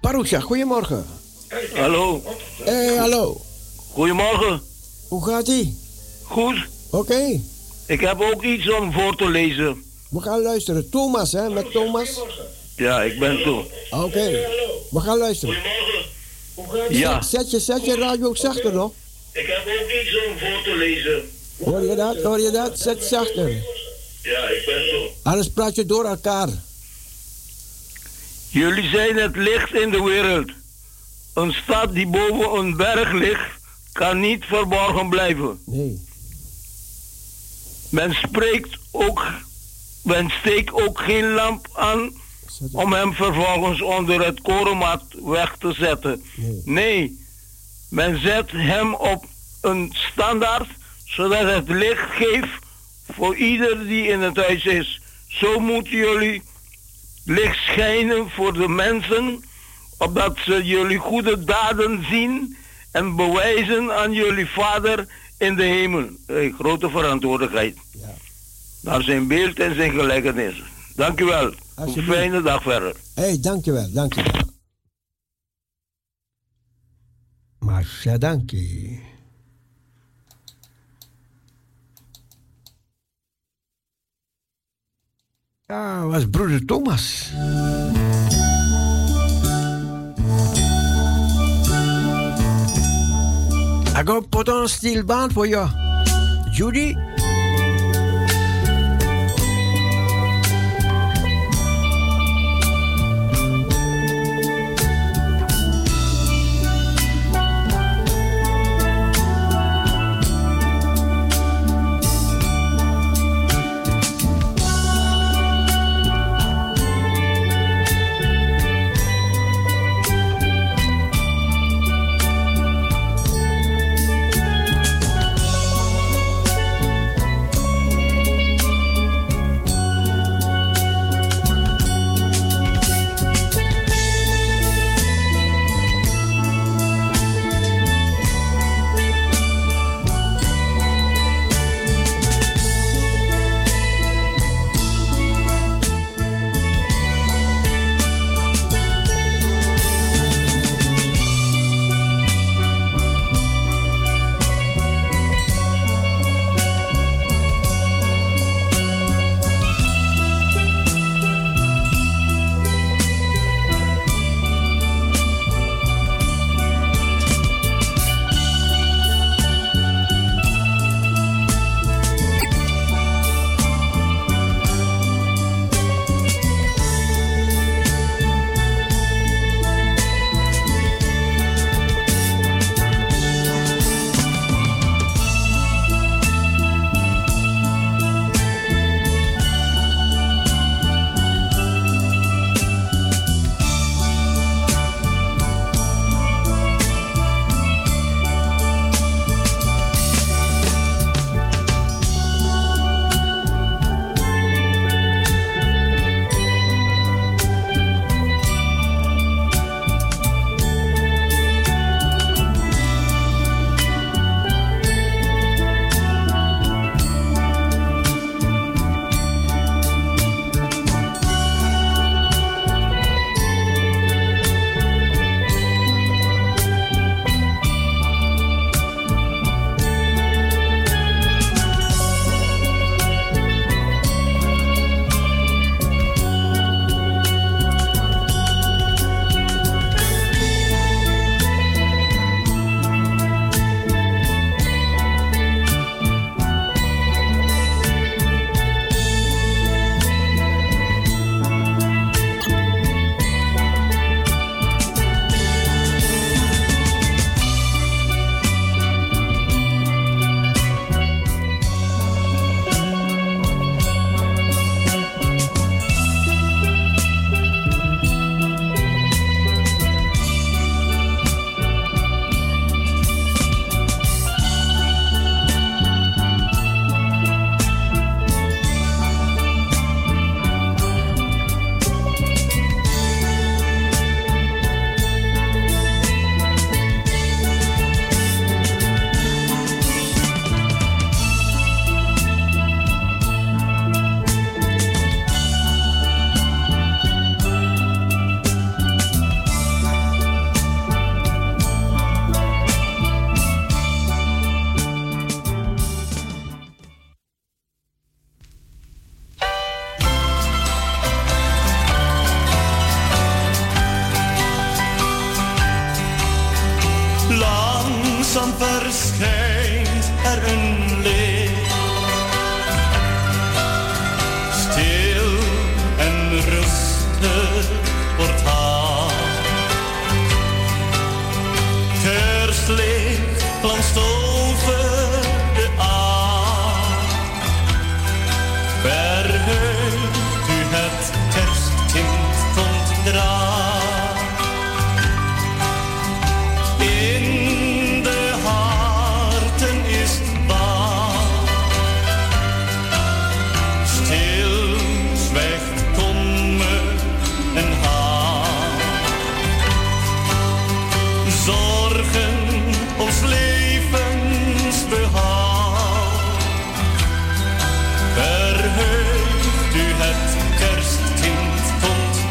Parousia, 0.00 0.40
goedemorgen. 0.40 1.04
Hallo. 1.74 2.22
Hey, 2.64 2.96
hallo. 2.96 3.40
Goedemorgen. 3.76 4.62
Hoe 5.08 5.24
gaat 5.24 5.48
ie? 5.48 5.78
Goed. 6.22 6.76
Oké. 6.90 7.40
Ik 7.86 8.00
heb 8.00 8.20
ook 8.20 8.44
iets 8.44 8.70
om 8.70 8.92
voor 8.92 9.16
te 9.16 9.28
lezen. 9.28 9.84
We 10.10 10.20
gaan 10.20 10.42
luisteren. 10.42 10.90
Thomas, 10.90 11.32
hè, 11.32 11.48
met 11.48 11.72
Thomas. 11.72 12.20
Ja, 12.76 13.02
ik 13.02 13.18
ben 13.18 13.42
toe. 13.42 13.64
Oké. 13.90 14.30
We 14.90 15.00
gaan 15.00 15.18
luisteren. 15.18 15.56
Ja. 16.90 17.22
Zet 17.22 17.50
je, 17.50 17.60
zet 17.60 17.84
je 17.84 17.96
radio 17.96 18.26
ook 18.26 18.36
zachter 18.36 18.72
nog. 18.72 18.92
Ik 19.32 19.46
heb 19.46 19.58
ook 19.58 19.90
iets 20.02 20.26
om 20.26 20.38
voor 20.38 20.62
te 20.64 20.76
lezen. 20.76 21.30
Hoor 21.64 21.82
je 21.82 21.94
dat? 21.94 22.22
Hoor 22.22 22.40
je 22.40 22.50
dat? 22.50 22.78
Zet 22.80 23.04
zachter. 23.04 23.48
Ja, 24.22 24.48
ik 24.48 24.62
ben 24.66 24.88
toe. 24.90 25.08
Anders 25.22 25.50
praat 25.50 25.74
je 25.74 25.86
door 25.86 26.04
elkaar. 26.04 26.48
Jullie 28.48 28.88
zijn 28.88 29.16
het 29.16 29.36
licht 29.36 29.74
in 29.74 29.90
de 29.90 30.02
wereld. 30.02 30.50
Een 31.34 31.52
stad 31.52 31.94
die 31.94 32.06
boven 32.06 32.58
een 32.58 32.76
berg 32.76 33.12
ligt, 33.12 33.50
kan 33.92 34.20
niet 34.20 34.44
verborgen 34.44 35.08
blijven. 35.08 35.60
Nee. 35.64 36.06
Men 37.90 38.14
spreekt 38.14 38.78
ook, 38.90 39.26
men 40.02 40.30
steekt 40.30 40.72
ook 40.72 41.00
geen 41.00 41.32
lamp 41.32 41.68
aan 41.74 42.12
om 42.72 42.92
hem 42.92 43.14
vervolgens 43.14 43.82
onder 43.82 44.24
het 44.24 44.40
korenmat 44.40 45.04
weg 45.24 45.56
te 45.58 45.72
zetten. 45.72 46.24
Nee. 46.34 46.62
Nee, 46.64 47.26
men 47.90 48.20
zet 48.20 48.50
hem 48.50 48.94
op 48.94 49.24
een 49.60 49.92
standaard, 50.12 50.68
zodat 51.04 51.42
het 51.42 51.68
licht 51.68 52.10
geeft 52.10 52.66
voor 53.12 53.36
ieder 53.36 53.86
die 53.86 54.06
in 54.06 54.20
het 54.20 54.36
huis 54.36 54.64
is. 54.64 55.00
Zo 55.28 55.58
moeten 55.58 55.96
jullie 55.96 56.42
licht 57.24 57.56
schijnen 57.56 58.30
voor 58.30 58.52
de 58.52 58.68
mensen, 58.68 59.44
opdat 59.98 60.38
ze 60.44 60.64
jullie 60.64 60.98
goede 60.98 61.44
daden 61.44 62.06
zien 62.10 62.56
en 62.92 63.16
bewijzen 63.16 63.96
aan 63.96 64.12
jullie 64.12 64.46
Vader 64.46 65.06
in 65.38 65.54
de 65.54 65.62
hemel. 65.62 66.08
Hey, 66.26 66.50
grote 66.50 66.90
verantwoordelijkheid. 66.90 67.76
Ja. 67.92 68.14
Naar 68.80 69.02
zijn 69.02 69.26
beeld 69.26 69.58
en 69.58 69.74
zijn 69.74 69.90
gelijkenis. 69.90 70.62
Dank 70.94 71.20
u 71.20 71.24
wel. 71.24 71.52
Een 71.76 72.02
fijne 72.02 72.42
dag 72.42 72.62
verder. 72.62 72.96
Hé, 73.14 73.22
hey, 73.22 73.40
dankjewel, 73.40 73.92
dankjewel. 73.92 74.42
Masha, 77.58 78.18
dankie. 78.18 79.06
Ja, 85.66 86.06
was 86.06 86.30
broeder 86.30 86.64
Thomas. 86.64 87.32
I 93.98 94.04
got 94.04 94.30
put 94.30 94.48
on 94.48 94.68
steel 94.68 95.02
band 95.02 95.34
for 95.34 95.44
you. 95.44 95.68
Judy, 96.52 96.96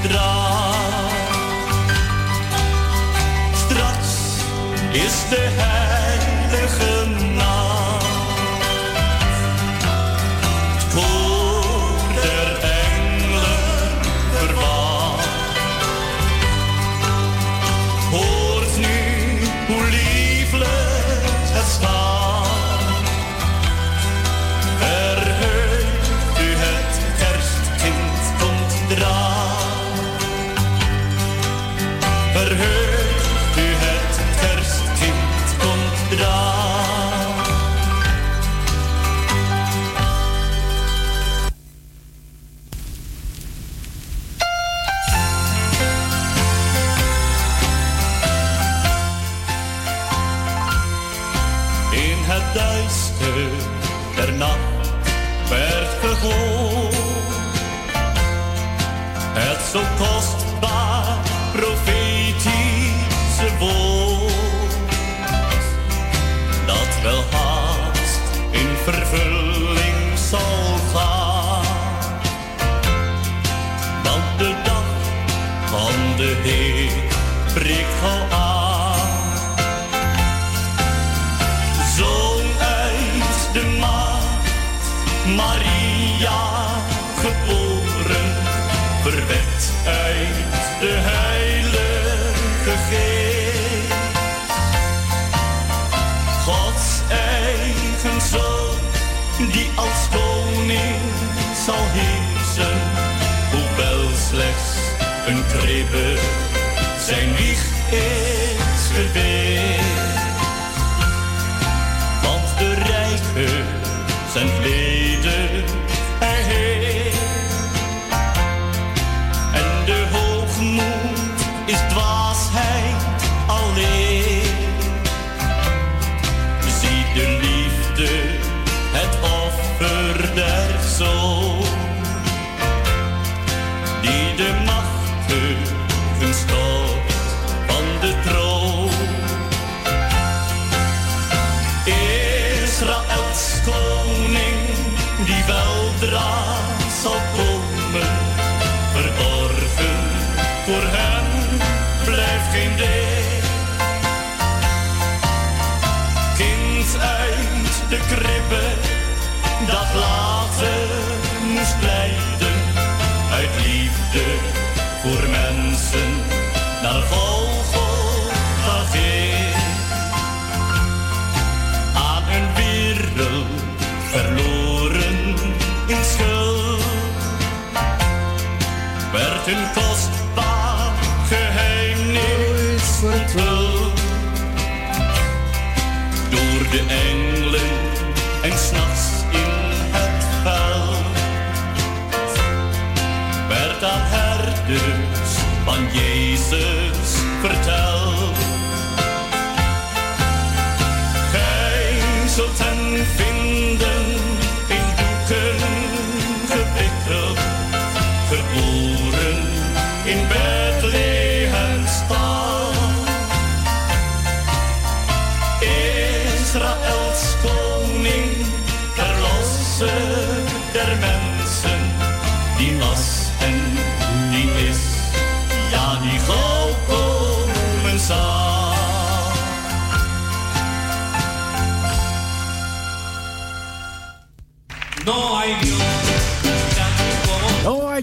straat. 0.03 1.11
Straks 3.53 4.43
is 4.91 5.29
de 5.29 5.35
hel. 5.35 5.76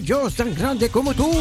yo 0.05 0.29
tan 0.29 0.53
grande 0.53 0.89
como 0.89 1.13
tú. 1.13 1.31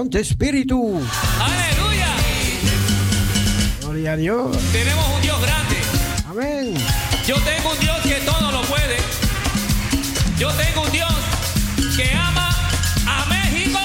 Santo 0.00 0.16
Espíritu. 0.16 0.98
Aleluya. 1.38 2.08
Gloria 3.82 4.12
a 4.12 4.16
Dios. 4.16 4.56
Tenemos 4.72 5.06
un 5.14 5.20
Dios 5.20 5.38
grande. 5.42 5.76
Amén. 6.30 6.74
Yo 7.26 7.36
tengo 7.42 7.72
un 7.72 7.78
Dios 7.80 7.98
que 8.00 8.14
todo 8.24 8.50
lo 8.50 8.62
puede. 8.62 8.96
Yo 10.38 10.48
tengo 10.52 10.86
un 10.86 10.90
Dios 10.90 11.12
que 11.94 12.14
ama 12.14 12.48
a 13.06 13.26
México. 13.26 13.78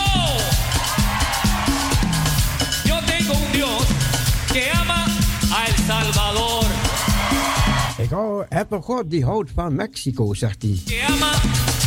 Yo 2.86 2.98
tengo 3.04 3.34
un 3.34 3.52
Dios 3.52 3.84
que 4.54 4.72
ama 4.72 5.06
a 5.52 5.68
El 5.68 5.76
Salvador. 5.86 6.66
Ik 7.98 8.12
hou, 8.12 8.46
heb 8.50 8.72
een 8.72 9.48
van 9.56 9.76
Mexico, 9.76 10.34
zegt. 10.34 10.60
Que 10.60 11.06
ama 11.10 11.32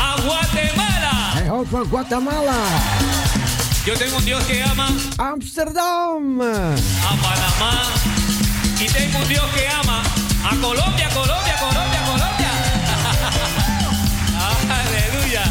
a 0.01 0.21
Guatemala. 0.21 1.33
Hij 1.33 1.47
houdt 1.47 1.69
van 1.69 1.85
Guatemala. 1.85 2.57
Yo 3.89 3.95
tengo 3.95 4.19
un 4.19 4.25
Dios 4.27 4.45
que 4.45 4.63
ama 4.63 4.87
Amsterdam, 5.17 6.43
a 6.43 6.77
Panamá 7.23 7.85
y 8.79 8.87
tengo 8.87 9.19
un 9.19 9.29
Dios 9.29 9.47
que 9.55 9.67
ama 9.67 10.03
a 10.45 10.51
Colombia, 10.61 11.09
Colombia, 11.09 11.57
Colombia, 11.59 12.01
Colombia. 12.05 12.51
Aleluya. 14.85 15.43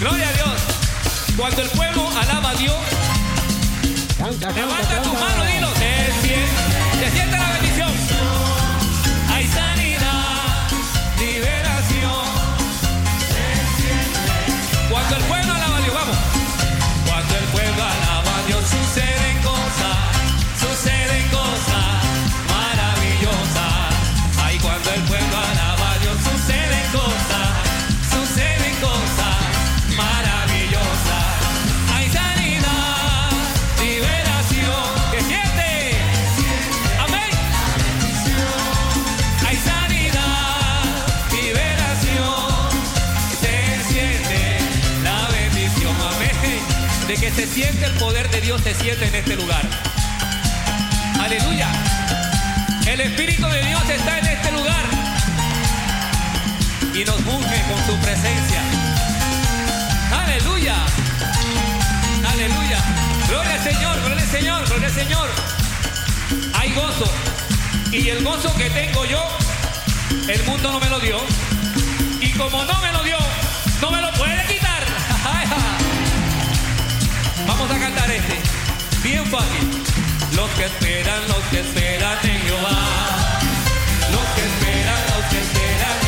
Gloria 0.00 0.28
a 0.30 0.32
Dios. 0.32 0.62
Cuando 1.36 1.60
el 1.60 1.68
pueblo 1.68 2.08
alaba 2.08 2.50
a 2.52 2.54
Dios, 2.54 2.74
canta, 4.16 4.46
canta, 4.46 4.60
levanta 4.60 5.02
tus 5.02 5.12
manos, 5.20 5.46
dilo. 5.46 5.68
Te 5.74 7.10
siente, 7.10 7.36
la 7.36 7.50
bendición. 7.52 7.92
Hay 9.30 9.46
sanidad, 9.46 10.70
liberación. 11.20 12.24
Cuando 14.88 15.16
el 15.16 15.22
pueblo 15.24 15.43
se 47.34 47.46
siente 47.48 47.84
el 47.86 47.92
poder 47.94 48.30
de 48.30 48.40
Dios, 48.40 48.60
se 48.62 48.74
siente 48.74 49.06
en 49.06 49.14
este 49.14 49.34
lugar. 49.36 49.62
Aleluya. 51.20 51.68
El 52.86 53.00
Espíritu 53.00 53.48
de 53.48 53.62
Dios 53.64 53.82
está 53.88 54.18
en 54.18 54.26
este 54.26 54.52
lugar 54.52 54.84
y 56.94 57.04
nos 57.04 57.16
unge 57.16 57.62
con 57.68 57.86
su 57.86 57.96
presencia. 58.00 58.60
Aleluya. 60.12 60.76
Aleluya. 62.32 62.78
Gloria 63.28 63.54
al 63.54 63.64
Señor, 63.64 64.00
gloria 64.00 64.22
al 64.22 64.30
Señor, 64.30 64.68
gloria 64.68 64.86
al 64.86 64.94
Señor. 64.94 65.28
Hay 66.54 66.72
gozo. 66.72 67.10
Y 67.90 68.08
el 68.10 68.22
gozo 68.22 68.54
que 68.54 68.70
tengo 68.70 69.04
yo, 69.06 69.22
el 70.28 70.42
mundo 70.44 70.70
no 70.70 70.78
me 70.78 70.88
lo 70.88 71.00
dio. 71.00 71.18
Y 72.20 72.30
como 72.32 72.64
no 72.64 72.78
me 72.80 72.92
lo 72.92 73.02
dio, 73.02 73.18
no 73.80 73.90
me 73.90 74.00
lo 74.00 74.12
puede 74.12 74.42
quitar. 74.46 74.53
Vamos 77.56 77.70
a 77.70 77.78
cantar 77.78 78.10
este. 78.10 78.36
Bien 79.04 79.24
fácil. 79.26 79.84
Los 80.34 80.50
que 80.50 80.64
esperan, 80.64 81.28
los 81.28 81.42
que 81.50 81.60
esperan 81.60 82.18
en 82.24 82.40
Jehová. 82.40 82.78
Los 84.10 84.26
que 84.34 84.42
esperan, 84.42 85.00
los 85.14 85.24
que 85.30 85.38
esperan. 85.38 86.03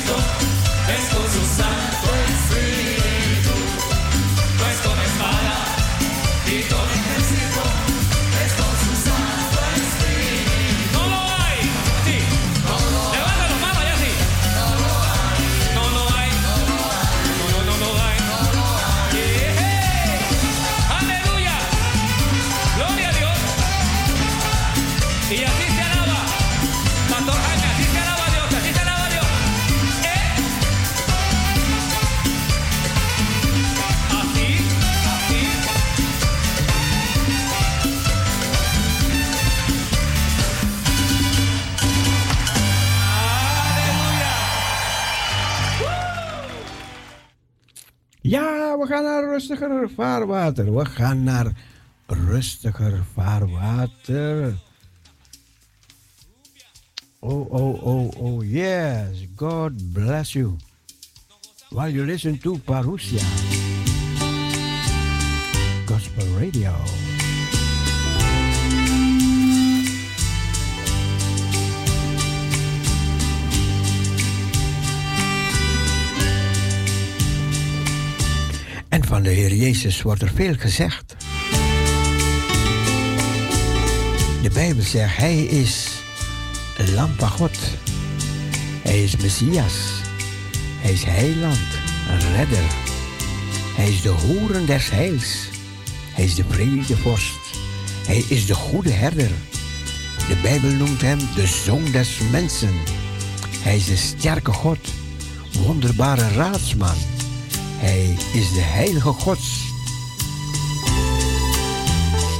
Cristo 0.00 0.16
es 0.88 1.14
con 1.14 1.30
su 1.30 1.44
santo 1.56 2.08
y. 2.28 2.99
gaan 48.90 49.04
naar 49.04 49.24
rustiger 49.24 49.90
vaarwater. 49.90 50.74
We 50.74 50.84
gaan 50.84 51.22
naar 51.22 51.52
rustiger 52.06 53.04
vaarwater. 53.14 54.54
Oh, 57.18 57.52
oh, 57.52 57.86
oh, 57.86 58.10
oh, 58.16 58.50
yes. 58.50 59.26
God 59.36 59.92
bless 59.92 60.32
you. 60.32 60.56
While 61.68 61.92
you 61.92 62.04
listen 62.04 62.38
to 62.38 62.58
Parousia. 62.64 63.24
Gospel 65.86 66.26
Radio. 66.38 66.99
Van 79.10 79.22
de 79.22 79.30
Heer 79.30 79.54
Jezus 79.54 80.02
wordt 80.02 80.22
er 80.22 80.30
veel 80.34 80.54
gezegd. 80.58 81.16
De 84.42 84.50
Bijbel 84.52 84.82
zegt, 84.82 85.16
Hij 85.16 85.44
is 85.44 85.88
een 86.78 86.94
lam 86.94 87.10
van 87.16 87.28
God. 87.28 87.58
Hij 88.82 89.02
is 89.02 89.16
Messias. 89.16 89.74
Hij 90.80 90.92
is 90.92 91.04
heiland, 91.04 91.68
een 92.08 92.36
redder. 92.36 92.64
Hij 93.76 93.88
is 93.88 94.02
de 94.02 94.08
horen 94.08 94.66
des 94.66 94.90
heils. 94.90 95.48
Hij 96.14 96.24
is 96.24 96.34
de 96.34 96.44
vredevorst. 96.48 97.40
Hij 98.06 98.24
is 98.28 98.46
de 98.46 98.54
goede 98.54 98.92
herder. 98.92 99.30
De 100.28 100.36
Bijbel 100.42 100.70
noemt 100.70 101.00
hem 101.00 101.18
de 101.34 101.46
zoon 101.46 101.84
des 101.90 102.18
mensen. 102.30 102.74
Hij 103.58 103.76
is 103.76 103.84
de 103.84 103.96
sterke 103.96 104.52
God, 104.52 104.78
wonderbare 105.52 106.28
raadsman. 106.28 106.96
Hij 107.80 108.16
is 108.32 108.52
de 108.52 108.60
heilige 108.60 109.08
Gods. 109.08 109.68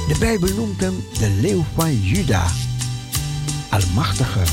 De 0.07 0.15
Bijbel 0.19 0.53
noemt 0.55 0.81
hem 0.81 1.03
de 1.19 1.29
leeuw 1.29 1.65
van 1.75 2.01
Juda, 2.01 2.47
Almachtige. 3.69 4.43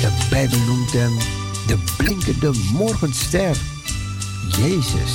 De 0.00 0.26
Bijbel 0.30 0.58
noemt 0.58 0.92
hem 0.92 1.12
de 1.66 1.78
blinkende 1.96 2.50
morgenster. 2.72 3.56
Jezus 4.56 5.12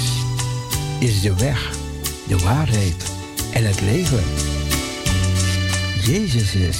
is 0.99 1.21
de 1.21 1.35
weg, 1.35 1.71
de 2.27 2.37
waarheid 2.37 3.03
en 3.51 3.65
het 3.65 3.81
leven. 3.81 4.23
Jezus 6.01 6.55
is 6.55 6.77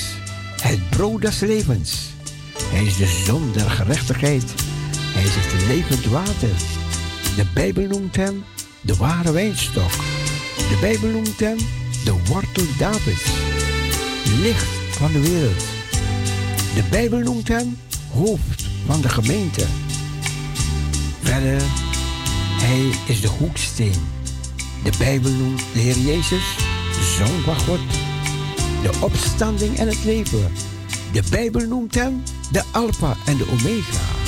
het 0.61 0.89
brood 0.89 1.21
des 1.21 1.39
levens. 1.39 2.09
Hij 2.63 2.83
is 2.83 2.97
de 2.97 3.21
zon 3.25 3.51
der 3.53 3.69
gerechtigheid. 3.69 4.53
Hij 4.95 5.23
is 5.23 5.35
het 5.35 5.67
levend 5.67 6.05
water. 6.05 6.78
De 7.39 7.45
Bijbel 7.53 7.87
noemt 7.87 8.15
hem 8.15 8.43
de 8.81 8.95
ware 8.95 9.31
wijnstok. 9.31 9.91
De 10.55 10.77
Bijbel 10.81 11.09
noemt 11.09 11.39
hem 11.39 11.57
de 12.03 12.13
wortel 12.27 12.63
Davids. 12.77 13.25
Licht 14.41 14.67
van 14.91 15.11
de 15.11 15.19
wereld. 15.19 15.63
De 16.75 16.83
Bijbel 16.89 17.19
noemt 17.19 17.47
hem 17.47 17.77
hoofd 18.11 18.67
van 18.85 19.01
de 19.01 19.09
gemeente. 19.09 19.65
Verder, 21.21 21.61
hij 22.61 22.89
is 23.07 23.21
de 23.21 23.27
hoeksteen. 23.27 24.07
De 24.83 24.91
Bijbel 24.97 25.31
noemt 25.31 25.63
de 25.73 25.79
Heer 25.79 25.97
Jezus 25.97 26.55
Zoon 27.17 27.41
van 27.43 27.59
God. 27.59 27.79
De 28.81 28.91
opstanding 29.01 29.77
en 29.77 29.87
het 29.87 30.03
leven. 30.03 30.51
De 31.11 31.23
Bijbel 31.29 31.67
noemt 31.67 31.95
hem 31.95 32.23
de 32.51 32.63
Alpha 32.71 33.15
en 33.25 33.37
de 33.37 33.47
Omega. 33.51 34.18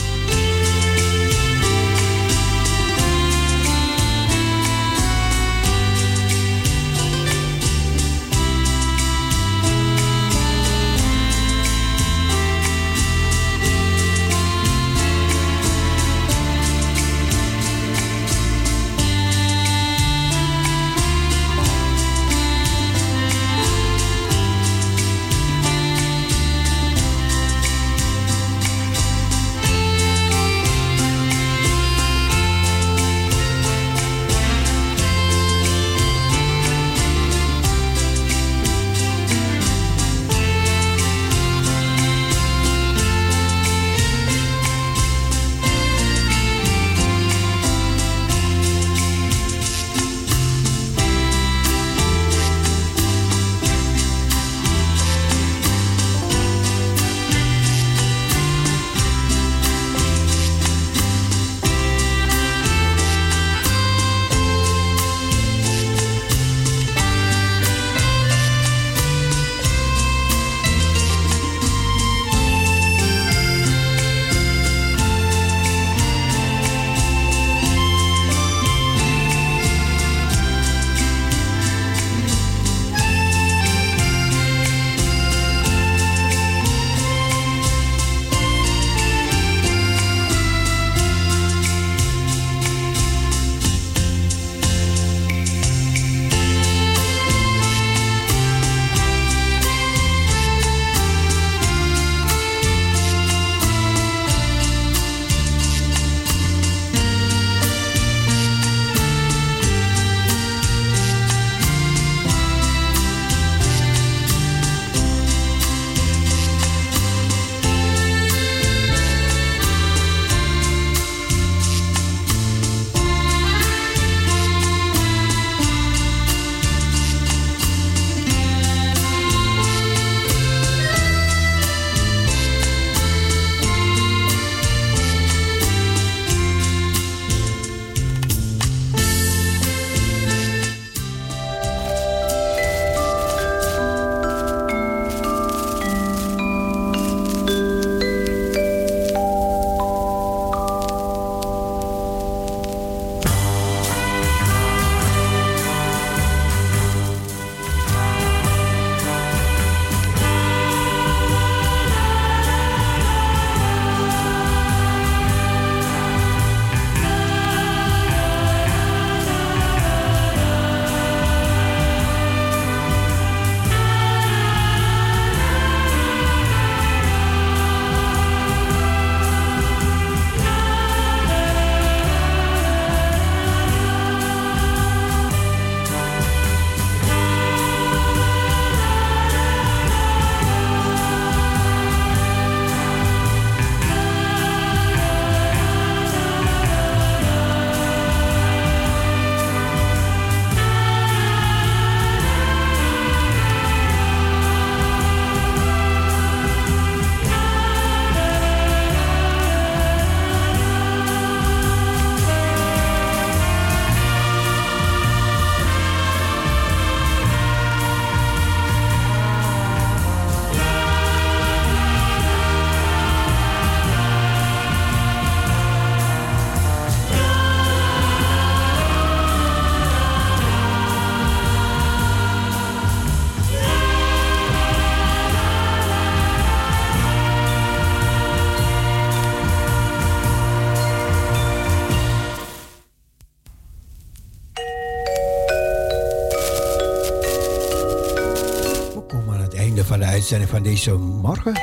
Uitzending 250.31 250.63
van 250.63 250.71
deze 250.71 250.93
morgen. 250.97 251.53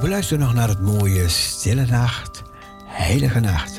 We 0.00 0.08
luisteren 0.08 0.44
nog 0.44 0.54
naar 0.54 0.68
het 0.68 0.80
mooie 0.80 1.28
Stille 1.28 1.86
Nacht, 1.86 2.42
Heilige 2.84 3.40
Nacht. 3.40 3.71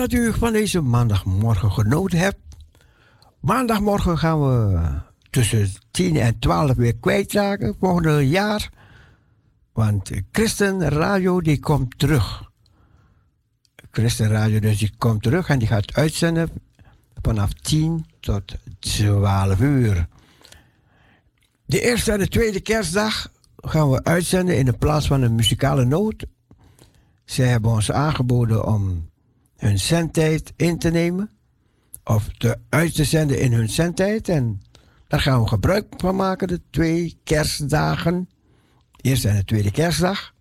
Dat 0.00 0.12
u 0.12 0.32
van 0.32 0.52
deze 0.52 0.80
maandagmorgen 0.80 1.72
genoten 1.72 2.18
hebt. 2.18 2.38
Maandagmorgen 3.40 4.18
gaan 4.18 4.40
we 4.40 4.80
tussen 5.30 5.68
10 5.90 6.16
en 6.16 6.38
12 6.38 6.74
weer 6.74 6.96
kwijtraken, 6.96 7.76
volgende 7.78 8.28
jaar. 8.28 8.70
Want 9.72 10.10
Christen 10.32 10.88
Radio 10.88 11.40
die 11.40 11.60
komt 11.60 11.98
terug. 11.98 12.50
Christen 13.90 14.28
Radio 14.28 14.58
dus 14.58 14.78
die 14.78 14.92
komt 14.98 15.22
terug 15.22 15.48
en 15.48 15.58
die 15.58 15.68
gaat 15.68 15.94
uitzenden 15.94 16.50
vanaf 17.22 17.52
10 17.52 18.06
tot 18.20 18.54
12 18.78 19.60
uur. 19.60 20.08
De 21.66 21.80
eerste 21.80 22.12
en 22.12 22.18
de 22.18 22.28
tweede 22.28 22.60
kerstdag 22.60 23.32
gaan 23.56 23.90
we 23.90 24.04
uitzenden 24.04 24.58
in 24.58 24.64
de 24.64 24.72
plaats 24.72 25.06
van 25.06 25.22
een 25.22 25.34
muzikale 25.34 25.84
noot. 25.84 26.26
Zij 27.24 27.46
hebben 27.46 27.70
ons 27.70 27.92
aangeboden 27.92 28.66
om 28.66 29.09
hun 29.60 29.78
zendtijd 29.78 30.52
in 30.56 30.78
te 30.78 30.90
nemen. 30.90 31.30
Of 32.04 32.28
te 32.38 32.58
uit 32.68 32.94
te 32.94 33.04
zenden 33.04 33.40
in 33.40 33.52
hun 33.52 33.68
zendtijd. 33.68 34.28
En 34.28 34.60
daar 35.08 35.20
gaan 35.20 35.42
we 35.42 35.48
gebruik 35.48 35.86
van 35.96 36.16
maken, 36.16 36.48
de 36.48 36.60
twee 36.70 37.18
kerstdagen. 37.24 38.28
Eerste 39.00 39.28
en 39.28 39.36
de 39.36 39.44
tweede 39.44 39.70
kerstdag. 39.70 40.34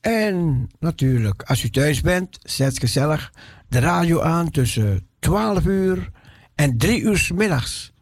En 0.00 0.68
natuurlijk, 0.78 1.42
als 1.42 1.62
u 1.62 1.70
thuis 1.70 2.00
bent, 2.00 2.38
zet 2.42 2.78
gezellig 2.78 3.32
de 3.68 3.78
radio 3.78 4.20
aan 4.20 4.50
tussen 4.50 5.08
12 5.18 5.64
uur 5.64 6.10
en 6.54 6.78
3 6.78 7.00
uur 7.00 7.18
's 7.18 7.32
middags. 7.32 7.92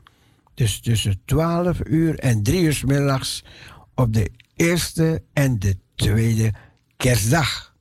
Dus 0.55 0.81
tussen 0.81 1.23
12 1.25 1.79
uur 1.85 2.19
en 2.19 2.43
3 2.43 2.63
uur 2.63 2.73
's 2.73 2.85
middags 2.85 3.45
op 3.95 4.13
de 4.13 4.31
eerste 4.55 5.23
en 5.33 5.59
de 5.59 5.77
tweede 5.95 6.53
kerstdag. 6.97 7.72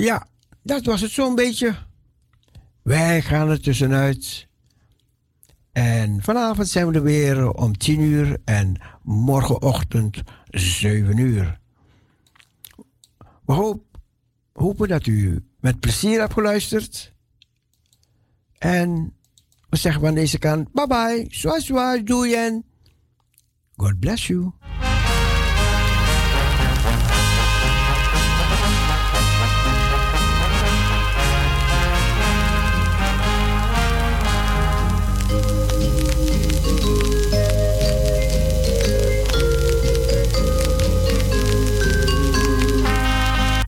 Ja, 0.00 0.26
dat 0.62 0.84
was 0.84 1.00
het 1.00 1.10
zo'n 1.10 1.34
beetje. 1.34 1.74
Wij 2.82 3.22
gaan 3.22 3.48
er 3.48 3.60
tussenuit. 3.60 4.48
En 5.72 6.22
vanavond 6.22 6.68
zijn 6.68 6.86
we 6.86 6.94
er 6.94 7.02
weer 7.02 7.50
om 7.50 7.76
10 7.78 8.00
uur 8.00 8.38
en 8.44 8.80
morgenochtend 9.02 10.22
7 10.50 11.18
uur. 11.18 11.60
We 13.44 13.52
hoop, 13.52 13.84
hopen 14.52 14.88
dat 14.88 15.06
u 15.06 15.44
met 15.58 15.80
plezier 15.80 16.20
hebt 16.20 16.32
geluisterd. 16.32 17.14
En 18.58 19.16
we 19.68 19.76
zeggen 19.76 20.00
van 20.00 20.14
deze 20.14 20.38
kant 20.38 20.72
bye 20.72 20.86
bye, 20.86 21.26
swai 21.28 21.60
swai, 21.60 22.02
doei 22.02 22.34
en 22.34 22.64
God 23.76 23.98
bless 23.98 24.26
you. 24.26 24.52